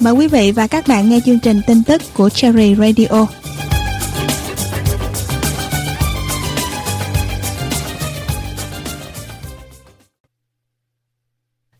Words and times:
Mời 0.00 0.12
quý 0.12 0.28
vị 0.28 0.52
và 0.52 0.66
các 0.66 0.84
bạn 0.88 1.08
nghe 1.08 1.20
chương 1.24 1.38
trình 1.38 1.60
tin 1.66 1.82
tức 1.82 2.02
của 2.14 2.28
Cherry 2.28 2.74
Radio. 2.74 3.26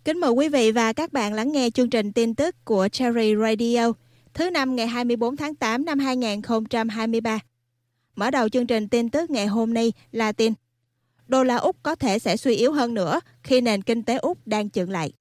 Kính 0.05 0.21
mời 0.21 0.31
quý 0.31 0.49
vị 0.49 0.73
và 0.73 0.93
các 0.93 1.13
bạn 1.13 1.35
lắng 1.35 1.53
nghe 1.53 1.71
chương 1.71 1.91
trình 1.91 2.13
tin 2.13 2.35
tức 2.35 2.57
của 2.65 2.89
Cherry 2.93 3.35
Radio, 3.37 3.93
thứ 4.35 4.51
năm 4.51 4.77
ngày 4.77 4.87
24 4.87 5.37
tháng 5.37 5.55
8 5.55 5.85
năm 5.85 5.99
2023. 5.99 7.39
Mở 8.17 8.31
đầu 8.31 8.49
chương 8.49 8.67
trình 8.67 8.89
tin 8.89 9.11
tức 9.11 9.31
ngày 9.31 9.47
hôm 9.47 9.75
nay 9.75 9.93
là 10.13 10.33
tin, 10.33 10.53
đô 11.27 11.45
la 11.45 11.57
Úc 11.57 11.77
có 11.83 11.95
thể 11.95 12.19
sẽ 12.19 12.37
suy 12.37 12.55
yếu 12.55 12.73
hơn 12.73 12.95
nữa 12.95 13.21
khi 13.43 13.61
nền 13.61 13.83
kinh 13.83 14.03
tế 14.03 14.17
Úc 14.17 14.39
đang 14.47 14.71
chững 14.71 14.91
lại. 14.91 15.13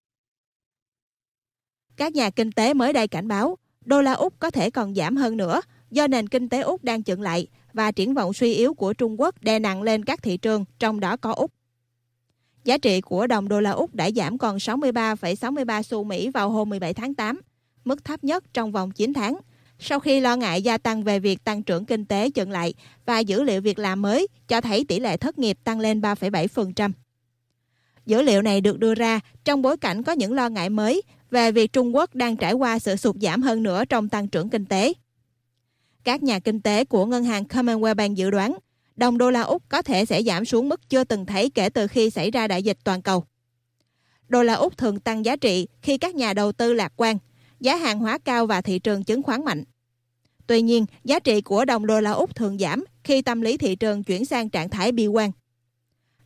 Các 1.98 2.16
nhà 2.16 2.30
kinh 2.30 2.52
tế 2.52 2.74
mới 2.74 2.94
đây 2.94 3.08
cảnh 3.08 3.28
báo 3.28 3.58
đô 3.86 4.02
la 4.02 4.14
Úc 4.14 4.40
có 4.40 4.50
thể 4.50 4.70
còn 4.70 4.96
giảm 4.96 5.16
hơn 5.16 5.38
nữa 5.38 5.62
do 5.92 6.08
nền 6.08 6.28
kinh 6.28 6.50
tế 6.50 6.62
Úc 6.62 6.84
đang 6.84 7.04
chững 7.04 7.22
lại 7.22 7.48
và 7.73 7.92
triển 7.92 8.14
vọng 8.14 8.34
suy 8.34 8.54
yếu 8.54 8.73
của 8.73 8.94
Trung 8.94 9.22
Quốc 9.22 9.44
đè 9.44 9.60
nặng 9.60 9.82
lên 9.82 10.06
các 10.06 10.23
thị 10.23 10.38
trường, 10.38 10.66
trong 10.80 11.00
đó 11.00 11.18
có 11.18 11.34
Úc. 11.34 11.52
Giá 12.64 12.78
trị 12.78 13.02
của 13.02 13.28
đồng 13.28 13.50
đô 13.50 13.62
la 13.62 13.72
Úc 13.72 13.96
đã 13.96 14.12
giảm 14.12 14.38
còn 14.38 14.58
63,63 14.58 15.82
xu 15.82 16.04
Mỹ 16.04 16.30
vào 16.30 16.50
hôm 16.50 16.70
17 16.70 16.94
tháng 16.94 17.14
8, 17.14 17.42
mức 17.86 18.06
thấp 18.06 18.23
nhất 18.23 18.44
trong 18.54 18.72
vòng 18.72 18.92
9 18.92 19.14
tháng, 19.14 19.38
sau 19.80 20.00
khi 20.00 20.20
lo 20.20 20.36
ngại 20.36 20.62
gia 20.62 20.78
tăng 20.78 21.04
về 21.04 21.20
việc 21.20 21.44
tăng 21.44 21.64
trưởng 21.64 21.86
kinh 21.86 22.06
tế 22.06 22.30
chững 22.36 22.52
lại 22.52 22.73
và 23.06 23.20
dữ 23.20 23.44
liệu 23.44 23.62
việc 23.62 23.80
làm 23.80 24.02
mới 24.02 24.28
cho 24.48 24.62
thấy 24.62 24.86
tỷ 24.88 25.00
lệ 25.00 25.18
thất 25.18 25.40
nghiệp 25.40 25.58
tăng 25.64 25.80
lên 25.80 26.02
3,7%. 26.02 26.92
Dữ 28.06 28.22
liệu 28.22 28.42
này 28.42 28.62
được 28.62 28.80
đưa 28.80 28.95
ra 28.95 29.20
trong 29.44 29.62
bối 29.62 29.78
cảnh 29.78 30.04
có 30.04 30.12
những 30.12 30.34
lo 30.34 30.50
ngại 30.50 30.70
mới 30.70 31.02
về 31.31 31.52
việc 31.52 31.73
Trung 31.73 31.95
Quốc 31.95 32.16
đang 32.16 32.38
trải 32.38 32.53
qua 32.53 32.80
sự 32.80 32.95
sụt 32.95 33.16
giảm 33.22 33.42
hơn 33.42 33.64
nữa 33.64 33.86
trong 33.86 34.09
tăng 34.09 34.28
trưởng 34.28 34.50
kinh 34.50 34.66
tế. 34.66 34.94
Các 36.03 36.23
nhà 36.23 36.39
kinh 36.39 36.61
tế 36.61 36.86
của 36.86 37.06
ngân 37.06 37.23
hàng 37.23 37.44
Commonwealth 37.44 37.95
Bank 37.95 38.17
dự 38.17 38.31
đoán 38.31 38.58
đồng 38.95 39.17
đô 39.17 39.30
la 39.30 39.42
Úc 39.42 39.64
có 39.69 39.81
thể 39.81 40.06
sẽ 40.06 40.23
giảm 40.23 40.45
xuống 40.45 40.69
mức 40.69 40.89
chưa 40.89 41.03
từng 41.03 41.25
thấy 41.25 41.50
kể 41.50 41.69
từ 41.69 41.88
khi 41.88 42.09
xảy 42.09 42.31
ra 42.31 42.47
đại 42.47 42.64
dịch 42.64 42.78
toàn 42.84 43.02
cầu. 43.02 43.23
Đô 44.30 44.44
la 44.44 44.53
Úc 44.53 44.78
thường 44.78 45.00
tăng 45.00 45.25
giá 45.25 45.36
trị 45.36 45.67
khi 45.81 45.97
các 45.97 46.16
nhà 46.16 46.34
đầu 46.34 46.52
tư 46.52 46.73
lạc 46.73 46.94
quan, 46.95 47.17
giá 47.59 47.75
hàng 47.75 48.00
hóa 48.00 48.17
cao 48.17 48.45
và 48.45 48.62
thị 48.62 48.80
trường 48.80 49.03
chứng 49.03 49.23
khoán 49.23 49.45
mạnh. 49.45 49.64
Tuy 50.47 50.62
nhiên, 50.62 50.86
giá 51.03 51.19
trị 51.19 51.41
của 51.41 51.66
đồng 51.66 51.86
đô 51.86 52.00
la 52.02 52.12
Úc 52.12 52.36
thường 52.36 52.58
giảm 52.58 52.86
khi 53.03 53.22
tâm 53.22 53.41
lý 53.41 53.58
thị 53.58 53.75
trường 53.75 54.03
chuyển 54.03 54.25
sang 54.25 54.50
trạng 54.50 54.69
thái 54.69 54.91
bi 54.91 55.08
quan. 55.08 55.31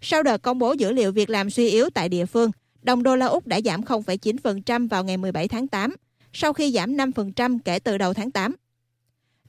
Sau 0.02 0.24
đợt 0.24 0.38
công 0.38 0.60
bố 0.60 0.74
dữ 0.74 0.92
liệu 0.92 1.12
việc 1.12 1.30
làm 1.30 1.50
suy 1.50 1.70
yếu 1.70 1.90
tại 1.90 2.10
địa 2.10 2.26
phương, 2.26 2.52
đồng 2.82 3.04
đô 3.04 3.16
la 3.16 3.26
Úc 3.26 3.48
đã 3.48 3.60
giảm 3.66 3.82
0,9% 3.82 4.88
vào 4.90 5.04
ngày 5.04 5.18
17 5.18 5.48
tháng 5.48 5.68
8, 5.68 5.96
sau 6.34 6.54
khi 6.54 6.72
giảm 6.72 6.98
5% 6.98 7.60
kể 7.66 7.80
từ 7.80 7.98
đầu 7.98 8.14
tháng 8.14 8.32
8. 8.32 8.56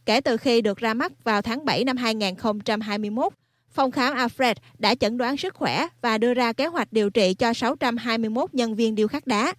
Kể 0.04 0.20
từ 0.20 0.36
khi 0.36 0.60
được 0.60 0.78
ra 0.78 0.94
mắt 0.94 1.24
vào 1.24 1.42
tháng 1.42 1.64
7 1.64 1.84
năm 1.84 1.96
2021, 1.96 3.32
phòng 3.70 3.90
khám 3.90 4.14
Alfred 4.14 4.54
đã 4.78 4.94
chẩn 4.94 5.18
đoán 5.18 5.36
sức 5.36 5.54
khỏe 5.54 5.88
và 6.00 6.18
đưa 6.18 6.34
ra 6.34 6.52
kế 6.52 6.66
hoạch 6.66 6.92
điều 6.92 7.10
trị 7.10 7.34
cho 7.34 7.52
621 7.52 8.54
nhân 8.54 8.74
viên 8.74 8.94
điêu 8.94 9.08
khắc 9.08 9.26
đá. 9.26 9.54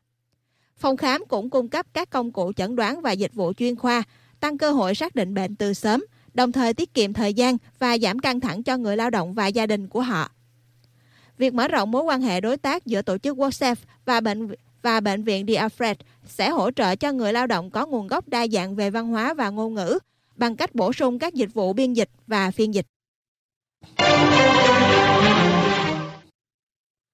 Phòng 0.76 0.98
khám 0.98 1.24
cũng 1.28 1.50
cung 1.50 1.70
cấp 1.70 1.86
các 1.94 2.10
công 2.10 2.32
cụ 2.32 2.54
chẩn 2.56 2.76
đoán 2.76 3.02
và 3.02 3.12
dịch 3.12 3.34
vụ 3.34 3.54
chuyên 3.54 3.76
khoa, 3.76 4.04
tăng 4.40 4.58
cơ 4.58 4.72
hội 4.72 4.96
xác 4.96 5.16
định 5.16 5.34
bệnh 5.34 5.56
từ 5.56 5.74
sớm, 5.74 6.06
đồng 6.34 6.52
thời 6.52 6.74
tiết 6.74 6.94
kiệm 6.94 7.14
thời 7.14 7.34
gian 7.34 7.58
và 7.80 7.98
giảm 7.98 8.20
căng 8.20 8.40
thẳng 8.40 8.64
cho 8.64 8.78
người 8.78 8.98
lao 8.98 9.10
động 9.10 9.34
và 9.34 9.48
gia 9.48 9.66
đình 9.66 9.88
của 9.88 10.02
họ. 10.02 10.32
Việc 11.38 11.54
mở 11.54 11.68
rộng 11.68 11.92
mối 11.92 12.04
quan 12.04 12.22
hệ 12.22 12.42
đối 12.42 12.58
tác 12.58 12.86
giữa 12.86 13.02
tổ 13.02 13.18
chức 13.18 13.38
WhatsApp 13.38 13.76
và 14.06 14.22
bệnh 14.22 14.50
và 14.82 15.00
bệnh 15.00 15.24
viện 15.24 15.48
The 15.48 15.54
Alfred 15.54 15.96
sẽ 16.26 16.50
hỗ 16.50 16.72
trợ 16.72 16.96
cho 16.96 17.12
người 17.12 17.34
lao 17.34 17.48
động 17.48 17.70
có 17.70 17.86
nguồn 17.86 18.08
gốc 18.08 18.28
đa 18.28 18.48
dạng 18.48 18.76
về 18.76 18.90
văn 18.90 19.08
hóa 19.08 19.34
và 19.34 19.50
ngôn 19.50 19.74
ngữ 19.74 20.00
bằng 20.36 20.56
cách 20.56 20.76
bổ 20.76 20.94
sung 20.94 21.20
các 21.20 21.34
dịch 21.34 21.54
vụ 21.54 21.74
biên 21.74 21.94
dịch 21.94 22.10
và 22.28 22.52
phiên 22.52 22.74
dịch. 22.74 22.86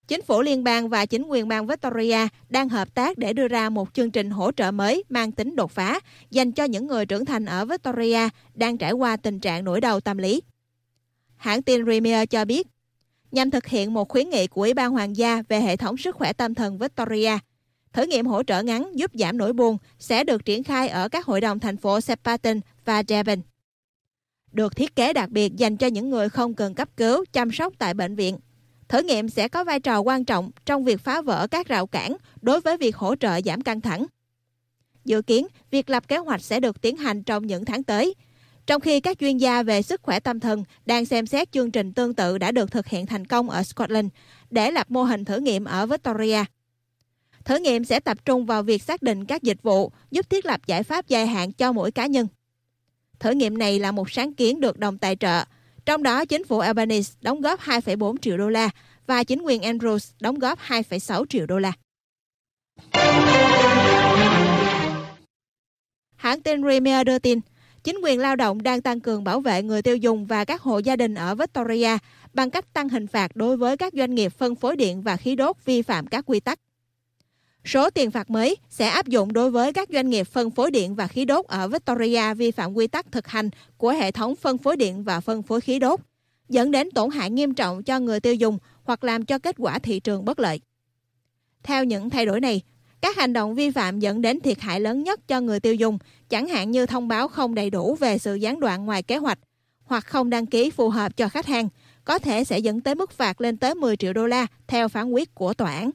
Chính 0.07 0.21
phủ 0.21 0.41
liên 0.41 0.63
bang 0.63 0.89
và 0.89 1.05
chính 1.05 1.23
quyền 1.23 1.47
bang 1.47 1.67
Victoria 1.67 2.27
đang 2.49 2.69
hợp 2.69 2.93
tác 2.93 3.17
để 3.17 3.33
đưa 3.33 3.47
ra 3.47 3.69
một 3.69 3.93
chương 3.93 4.11
trình 4.11 4.29
hỗ 4.29 4.51
trợ 4.51 4.71
mới 4.71 5.03
mang 5.09 5.31
tính 5.31 5.55
đột 5.55 5.71
phá 5.71 5.99
dành 6.31 6.51
cho 6.51 6.63
những 6.63 6.87
người 6.87 7.05
trưởng 7.05 7.25
thành 7.25 7.45
ở 7.45 7.65
Victoria 7.65 8.29
đang 8.55 8.77
trải 8.77 8.91
qua 8.91 9.17
tình 9.17 9.39
trạng 9.39 9.63
nổi 9.63 9.81
đầu 9.81 9.99
tâm 9.99 10.17
lý. 10.17 10.41
Hãng 11.35 11.61
tin 11.61 11.85
Premier 11.85 12.29
cho 12.29 12.45
biết, 12.45 12.67
nhằm 13.31 13.51
thực 13.51 13.67
hiện 13.67 13.93
một 13.93 14.09
khuyến 14.09 14.29
nghị 14.29 14.47
của 14.47 14.61
Ủy 14.61 14.73
ban 14.73 14.91
Hoàng 14.91 15.17
gia 15.17 15.43
về 15.49 15.61
hệ 15.61 15.75
thống 15.75 15.97
sức 15.97 16.15
khỏe 16.15 16.33
tâm 16.33 16.55
thần 16.55 16.77
Victoria, 16.77 17.37
thử 17.93 18.03
nghiệm 18.05 18.25
hỗ 18.25 18.43
trợ 18.43 18.63
ngắn 18.63 18.91
giúp 18.95 19.11
giảm 19.13 19.37
nỗi 19.37 19.53
buồn 19.53 19.77
sẽ 19.99 20.23
được 20.23 20.45
triển 20.45 20.63
khai 20.63 20.89
ở 20.89 21.09
các 21.09 21.25
hội 21.25 21.41
đồng 21.41 21.59
thành 21.59 21.77
phố 21.77 22.01
Sepatin 22.01 22.59
và 22.85 23.03
Devon. 23.07 23.41
Được 24.51 24.75
thiết 24.75 24.95
kế 24.95 25.13
đặc 25.13 25.29
biệt 25.29 25.55
dành 25.55 25.77
cho 25.77 25.87
những 25.87 26.09
người 26.09 26.29
không 26.29 26.53
cần 26.53 26.75
cấp 26.75 26.89
cứu, 26.97 27.25
chăm 27.33 27.51
sóc 27.51 27.73
tại 27.77 27.93
bệnh 27.93 28.15
viện 28.15 28.37
Thử 28.93 29.01
nghiệm 29.01 29.29
sẽ 29.29 29.47
có 29.47 29.63
vai 29.63 29.79
trò 29.79 29.99
quan 29.99 30.25
trọng 30.25 30.51
trong 30.65 30.83
việc 30.83 31.01
phá 31.01 31.21
vỡ 31.21 31.47
các 31.51 31.67
rào 31.67 31.87
cản 31.87 32.17
đối 32.41 32.61
với 32.61 32.77
việc 32.77 32.95
hỗ 32.95 33.15
trợ 33.15 33.39
giảm 33.45 33.61
căng 33.61 33.81
thẳng. 33.81 34.05
Dự 35.05 35.21
kiến, 35.21 35.47
việc 35.71 35.89
lập 35.89 36.07
kế 36.07 36.17
hoạch 36.17 36.41
sẽ 36.41 36.59
được 36.59 36.81
tiến 36.81 36.97
hành 36.97 37.23
trong 37.23 37.47
những 37.47 37.65
tháng 37.65 37.83
tới, 37.83 38.15
trong 38.65 38.81
khi 38.81 38.99
các 38.99 39.19
chuyên 39.19 39.37
gia 39.37 39.63
về 39.63 39.81
sức 39.81 40.01
khỏe 40.01 40.19
tâm 40.19 40.39
thần 40.39 40.63
đang 40.85 41.05
xem 41.05 41.25
xét 41.25 41.51
chương 41.51 41.71
trình 41.71 41.93
tương 41.93 42.13
tự 42.13 42.37
đã 42.37 42.51
được 42.51 42.71
thực 42.71 42.87
hiện 42.87 43.05
thành 43.05 43.27
công 43.27 43.49
ở 43.49 43.63
Scotland 43.63 44.07
để 44.49 44.71
lập 44.71 44.91
mô 44.91 45.03
hình 45.03 45.25
thử 45.25 45.37
nghiệm 45.37 45.65
ở 45.65 45.85
Victoria. 45.85 46.43
Thử 47.45 47.57
nghiệm 47.59 47.85
sẽ 47.85 47.99
tập 47.99 48.17
trung 48.25 48.45
vào 48.45 48.63
việc 48.63 48.83
xác 48.83 49.01
định 49.01 49.25
các 49.25 49.43
dịch 49.43 49.63
vụ 49.63 49.91
giúp 50.11 50.29
thiết 50.29 50.45
lập 50.45 50.61
giải 50.67 50.83
pháp 50.83 51.07
dài 51.07 51.27
hạn 51.27 51.51
cho 51.51 51.71
mỗi 51.71 51.91
cá 51.91 52.05
nhân. 52.05 52.27
Thử 53.19 53.31
nghiệm 53.31 53.57
này 53.57 53.79
là 53.79 53.91
một 53.91 54.11
sáng 54.11 54.33
kiến 54.33 54.59
được 54.59 54.79
đồng 54.79 54.97
tài 54.97 55.15
trợ 55.15 55.43
Trong 55.85 56.03
đó, 56.03 56.25
chính 56.25 56.43
phủ 56.43 56.59
Albanese 56.59 57.13
đóng 57.21 57.41
góp 57.41 57.59
2,4 57.59 58.17
triệu 58.17 58.37
đô 58.37 58.49
la 58.49 58.69
và 59.07 59.23
chính 59.23 59.41
quyền 59.41 59.61
Andrews 59.61 60.11
đóng 60.19 60.39
góp 60.39 60.59
2,6 60.59 61.25
triệu 61.25 61.45
đô 61.45 61.59
la. 61.59 61.73
Hãng 66.15 66.41
tin 66.41 66.61
Premier 66.61 67.05
đưa 67.05 67.19
tin, 67.19 67.39
chính 67.83 67.99
quyền 68.03 68.19
lao 68.19 68.35
động 68.35 68.63
đang 68.63 68.81
tăng 68.81 68.99
cường 68.99 69.23
bảo 69.23 69.39
vệ 69.39 69.63
người 69.63 69.81
tiêu 69.81 69.97
dùng 69.97 70.25
và 70.25 70.45
các 70.45 70.61
hộ 70.61 70.77
gia 70.77 70.95
đình 70.95 71.15
ở 71.15 71.35
Victoria 71.35 71.97
bằng 72.33 72.49
cách 72.49 72.73
tăng 72.73 72.89
hình 72.89 73.07
phạt 73.07 73.35
đối 73.35 73.57
với 73.57 73.77
các 73.77 73.93
doanh 73.93 74.15
nghiệp 74.15 74.29
phân 74.29 74.55
phối 74.55 74.75
điện 74.75 75.01
và 75.01 75.17
khí 75.17 75.35
đốt 75.35 75.55
vi 75.65 75.81
phạm 75.81 76.07
các 76.07 76.25
quy 76.27 76.39
tắc. 76.39 76.59
Số 77.65 77.89
tiền 77.89 78.11
phạt 78.11 78.29
mới 78.29 78.57
sẽ 78.69 78.87
áp 78.87 79.07
dụng 79.07 79.33
đối 79.33 79.51
với 79.51 79.73
các 79.73 79.89
doanh 79.91 80.09
nghiệp 80.09 80.23
phân 80.23 80.51
phối 80.51 80.71
điện 80.71 80.95
và 80.95 81.07
khí 81.07 81.25
đốt 81.25 81.45
ở 81.45 81.67
Victoria 81.67 82.33
vi 82.33 82.51
phạm 82.51 82.73
quy 82.73 82.87
tắc 82.87 83.11
thực 83.11 83.27
hành 83.27 83.49
của 83.77 83.91
hệ 83.91 84.11
thống 84.11 84.35
phân 84.35 84.57
phối 84.57 84.77
điện 84.77 85.03
và 85.03 85.19
phân 85.19 85.43
phối 85.43 85.61
khí 85.61 85.79
đốt, 85.79 85.99
dẫn 86.49 86.71
đến 86.71 86.91
tổn 86.91 87.09
hại 87.09 87.29
nghiêm 87.29 87.53
trọng 87.53 87.83
cho 87.83 87.99
người 87.99 88.19
tiêu 88.19 88.35
dùng 88.35 88.57
hoặc 88.83 89.03
làm 89.03 89.25
cho 89.25 89.39
kết 89.39 89.55
quả 89.59 89.79
thị 89.79 89.99
trường 89.99 90.25
bất 90.25 90.39
lợi. 90.39 90.61
Theo 91.63 91.83
những 91.83 92.09
thay 92.09 92.25
đổi 92.25 92.41
này, 92.41 92.61
các 93.01 93.17
hành 93.17 93.33
động 93.33 93.55
vi 93.55 93.71
phạm 93.71 93.99
dẫn 93.99 94.21
đến 94.21 94.39
thiệt 94.39 94.59
hại 94.59 94.79
lớn 94.79 95.03
nhất 95.03 95.27
cho 95.27 95.41
người 95.41 95.59
tiêu 95.59 95.75
dùng, 95.75 95.97
chẳng 96.29 96.47
hạn 96.47 96.71
như 96.71 96.85
thông 96.85 97.07
báo 97.07 97.27
không 97.27 97.55
đầy 97.55 97.69
đủ 97.69 97.95
về 97.95 98.17
sự 98.17 98.35
gián 98.35 98.59
đoạn 98.59 98.85
ngoài 98.85 99.03
kế 99.03 99.17
hoạch 99.17 99.39
hoặc 99.83 100.05
không 100.05 100.29
đăng 100.29 100.45
ký 100.45 100.69
phù 100.69 100.89
hợp 100.89 101.17
cho 101.17 101.29
khách 101.29 101.45
hàng, 101.45 101.69
có 102.05 102.19
thể 102.19 102.43
sẽ 102.43 102.59
dẫn 102.59 102.81
tới 102.81 102.95
mức 102.95 103.11
phạt 103.11 103.41
lên 103.41 103.57
tới 103.57 103.75
10 103.75 103.97
triệu 103.97 104.13
đô 104.13 104.27
la 104.27 104.47
theo 104.67 104.87
phán 104.87 105.11
quyết 105.11 105.35
của 105.35 105.53
tòa 105.53 105.75
án. 105.75 105.91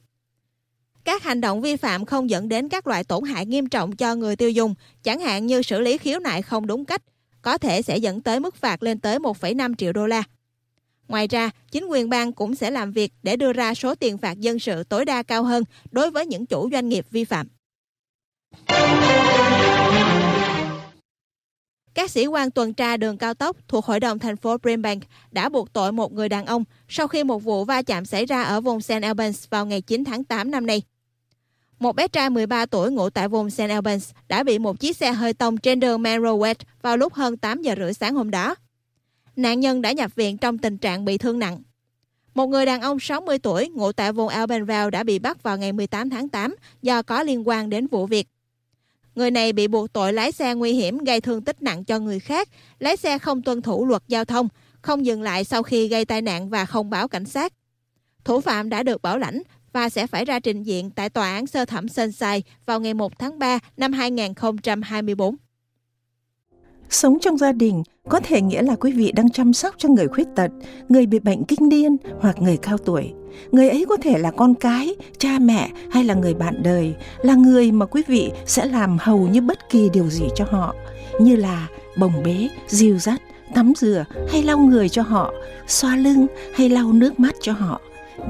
Các 1.09 1.23
hành 1.23 1.41
động 1.41 1.61
vi 1.61 1.77
phạm 1.77 2.05
không 2.05 2.31
dẫn 2.31 2.49
đến 2.49 2.69
các 2.69 2.87
loại 2.87 3.05
tổn 3.05 3.25
hại 3.25 3.47
nghiêm 3.47 3.69
trọng 3.69 3.97
cho 3.97 4.15
người 4.15 4.37
tiêu 4.37 4.51
dùng, 4.51 4.75
chẳng 5.03 5.21
hạn 5.21 5.47
như 5.47 5.63
xử 5.63 5.81
lý 5.81 5.99
khiếu 5.99 6.19
nại 6.19 6.43
không 6.43 6.67
đúng 6.67 6.85
cách, 6.85 7.03
có 7.43 7.59
thể 7.59 7.83
sẽ 7.83 7.97
dẫn 7.97 8.21
tới 8.21 8.41
mức 8.41 8.57
phạt 8.57 8.83
lên 8.83 8.99
tới 8.99 9.19
1,5 9.19 9.75
triệu 9.75 9.93
đô 9.93 10.07
la. 10.07 10.23
Ngoài 11.09 11.27
ra, 11.29 11.51
chính 11.71 11.87
quyền 11.87 12.09
bang 12.09 12.33
cũng 12.33 12.55
sẽ 12.55 12.71
làm 12.71 12.93
việc 12.93 13.13
để 13.23 13.37
đưa 13.37 13.53
ra 13.53 13.75
số 13.75 13.95
tiền 13.95 14.19
phạt 14.19 14.39
dân 14.39 14.59
sự 14.59 14.85
tối 14.85 15.05
đa 15.05 15.23
cao 15.23 15.45
hơn 15.45 15.65
đối 15.91 16.11
với 16.11 16.27
những 16.27 16.47
chủ 16.47 16.69
doanh 16.73 16.89
nghiệp 16.89 17.07
vi 17.11 17.25
phạm. 17.25 17.49
Các 21.95 22.11
sĩ 22.11 22.27
quan 22.27 22.51
tuần 22.51 22.75
tra 22.75 22.97
đường 22.97 23.19
cao 23.19 23.35
tốc 23.35 23.57
thuộc 23.69 23.85
Hội 23.85 24.01
đồng 24.01 24.19
thành 24.19 24.37
phố 24.37 24.57
Brimbank 24.59 25.03
đã 25.31 25.49
buộc 25.49 25.73
tội 25.73 25.93
một 25.93 26.13
người 26.13 26.29
đàn 26.29 26.47
ông 26.47 26.65
sau 26.89 27.09
khi 27.09 27.25
một 27.25 27.39
vụ 27.39 27.65
va 27.65 27.83
chạm 27.83 28.05
xảy 28.05 28.27
ra 28.27 28.43
ở 28.43 28.61
vùng 28.61 28.81
St. 28.81 29.03
Albans 29.03 29.45
vào 29.51 29.67
ngày 29.67 29.81
9 29.81 30.05
tháng 30.05 30.25
8 30.25 30.51
năm 30.51 30.67
nay. 30.67 30.83
Một 31.79 31.97
bé 31.97 32.09
trai 32.09 32.31
13 32.31 32.67
tuổi 32.67 32.91
ngụ 32.91 33.11
tại 33.11 33.29
vùng 33.29 33.51
St. 33.51 33.61
Albans 33.61 34.11
đã 34.29 34.43
bị 34.43 34.59
một 34.59 34.81
chiếc 34.81 34.97
xe 34.97 35.13
hơi 35.13 35.33
tông 35.33 35.57
trên 35.57 35.81
đường 35.81 36.03
Manroe 36.03 36.53
vào 36.83 36.97
lúc 36.97 37.15
hơn 37.15 37.37
8 37.37 37.63
giờ 37.63 37.75
rưỡi 37.77 37.95
sáng 37.95 38.15
hôm 38.15 38.31
đó. 38.31 38.55
Nạn 39.37 39.61
nhân 39.61 39.83
đã 39.83 39.93
nhập 39.93 40.15
viện 40.15 40.39
trong 40.39 40.59
tình 40.59 40.79
trạng 40.79 41.05
bị 41.05 41.19
thương 41.19 41.39
nặng. 41.39 41.63
Một 42.35 42.47
người 42.47 42.67
đàn 42.67 42.81
ông 42.81 43.01
60 43.01 43.39
tuổi 43.39 43.69
ngụ 43.69 43.93
tại 43.93 44.13
vùng 44.13 44.29
Albanvale 44.29 44.91
đã 44.91 45.03
bị 45.03 45.19
bắt 45.19 45.43
vào 45.43 45.59
ngày 45.59 45.73
18 45.73 46.11
tháng 46.11 46.29
8 46.29 46.55
do 46.83 47.03
có 47.03 47.23
liên 47.23 47.49
quan 47.49 47.71
đến 47.71 47.87
vụ 47.87 48.07
việc. 48.07 48.29
Người 49.15 49.31
này 49.31 49.53
bị 49.53 49.69
buộc 49.69 49.93
tội 49.93 50.13
lái 50.13 50.33
xe 50.33 50.55
nguy 50.55 50.73
hiểm 50.73 50.99
gây 50.99 51.21
thương 51.21 51.43
tích 51.43 51.63
nặng 51.63 51.85
cho 51.85 51.99
người 51.99 52.21
khác, 52.21 52.49
lái 52.79 52.97
xe 52.97 53.19
không 53.19 53.43
tuân 53.43 53.63
thủ 53.63 53.87
luật 53.87 54.03
giao 54.09 54.25
thông, 54.25 54.49
không 54.83 55.07
dừng 55.07 55.23
lại 55.23 55.45
sau 55.45 55.63
khi 55.63 55.89
gây 55.89 56.05
tai 56.05 56.23
nạn 56.23 56.49
và 56.49 56.65
không 56.65 56.91
báo 56.91 57.09
cảnh 57.09 57.25
sát. 57.25 57.53
Thủ 58.25 58.41
phạm 58.41 58.69
đã 58.69 58.83
được 58.83 59.03
bảo 59.03 59.19
lãnh 59.19 59.43
và 59.73 59.88
sẽ 59.88 60.06
phải 60.06 60.25
ra 60.25 60.41
trình 60.41 60.62
diện 60.62 60.91
tại 60.91 61.09
tòa 61.09 61.32
án 61.32 61.47
sơ 61.47 61.65
thẩm 61.65 61.88
Sunshine 61.88 62.41
vào 62.67 62.81
ngày 62.81 62.94
1 62.94 63.19
tháng 63.19 63.38
3 63.38 63.59
năm 63.76 63.93
2024. 63.93 65.37
Sống 66.91 67.19
trong 67.20 67.38
gia 67.38 67.53
đình 67.53 67.82
có 68.09 68.20
thể 68.20 68.41
nghĩa 68.41 68.62
là 68.62 68.76
quý 68.76 68.93
vị 68.93 69.12
đang 69.12 69.31
chăm 69.31 69.53
sóc 69.53 69.75
cho 69.79 69.88
người 69.88 70.09
khuyết 70.09 70.26
tật, 70.37 70.50
người 70.88 71.06
bị 71.06 71.19
bệnh 71.19 71.44
kinh 71.44 71.69
niên 71.69 71.97
hoặc 72.20 72.43
người 72.43 72.56
cao 72.56 72.79
tuổi. 72.79 73.12
Người 73.53 73.69
ấy 73.69 73.87
có 73.88 73.97
thể 73.97 74.19
là 74.19 74.31
con 74.31 74.55
cái, 74.55 74.94
cha 75.19 75.38
mẹ 75.38 75.71
hay 75.91 76.05
là 76.05 76.14
người 76.14 76.35
bạn 76.35 76.62
đời, 76.62 76.94
là 77.23 77.35
người 77.35 77.73
mà 77.73 77.87
quý 77.87 78.03
vị 78.06 78.31
sẽ 78.47 78.67
làm 78.67 78.99
hầu 79.00 79.29
như 79.29 79.41
bất 79.41 79.71
kỳ 79.71 79.88
điều 79.93 80.09
gì 80.11 80.25
cho 80.37 80.44
họ, 80.50 80.75
như 81.21 81.37
là 81.37 81.69
bồng 81.99 82.23
bế, 82.25 82.49
dìu 82.69 82.99
dắt, 82.99 83.23
tắm 83.55 83.73
rửa 83.76 84.05
hay 84.29 84.43
lau 84.43 84.59
người 84.59 84.88
cho 84.88 85.03
họ, 85.03 85.32
xoa 85.67 85.97
lưng 85.97 86.26
hay 86.55 86.69
lau 86.69 86.93
nước 86.93 87.21
mắt 87.21 87.35
cho 87.41 87.53
họ. 87.53 87.81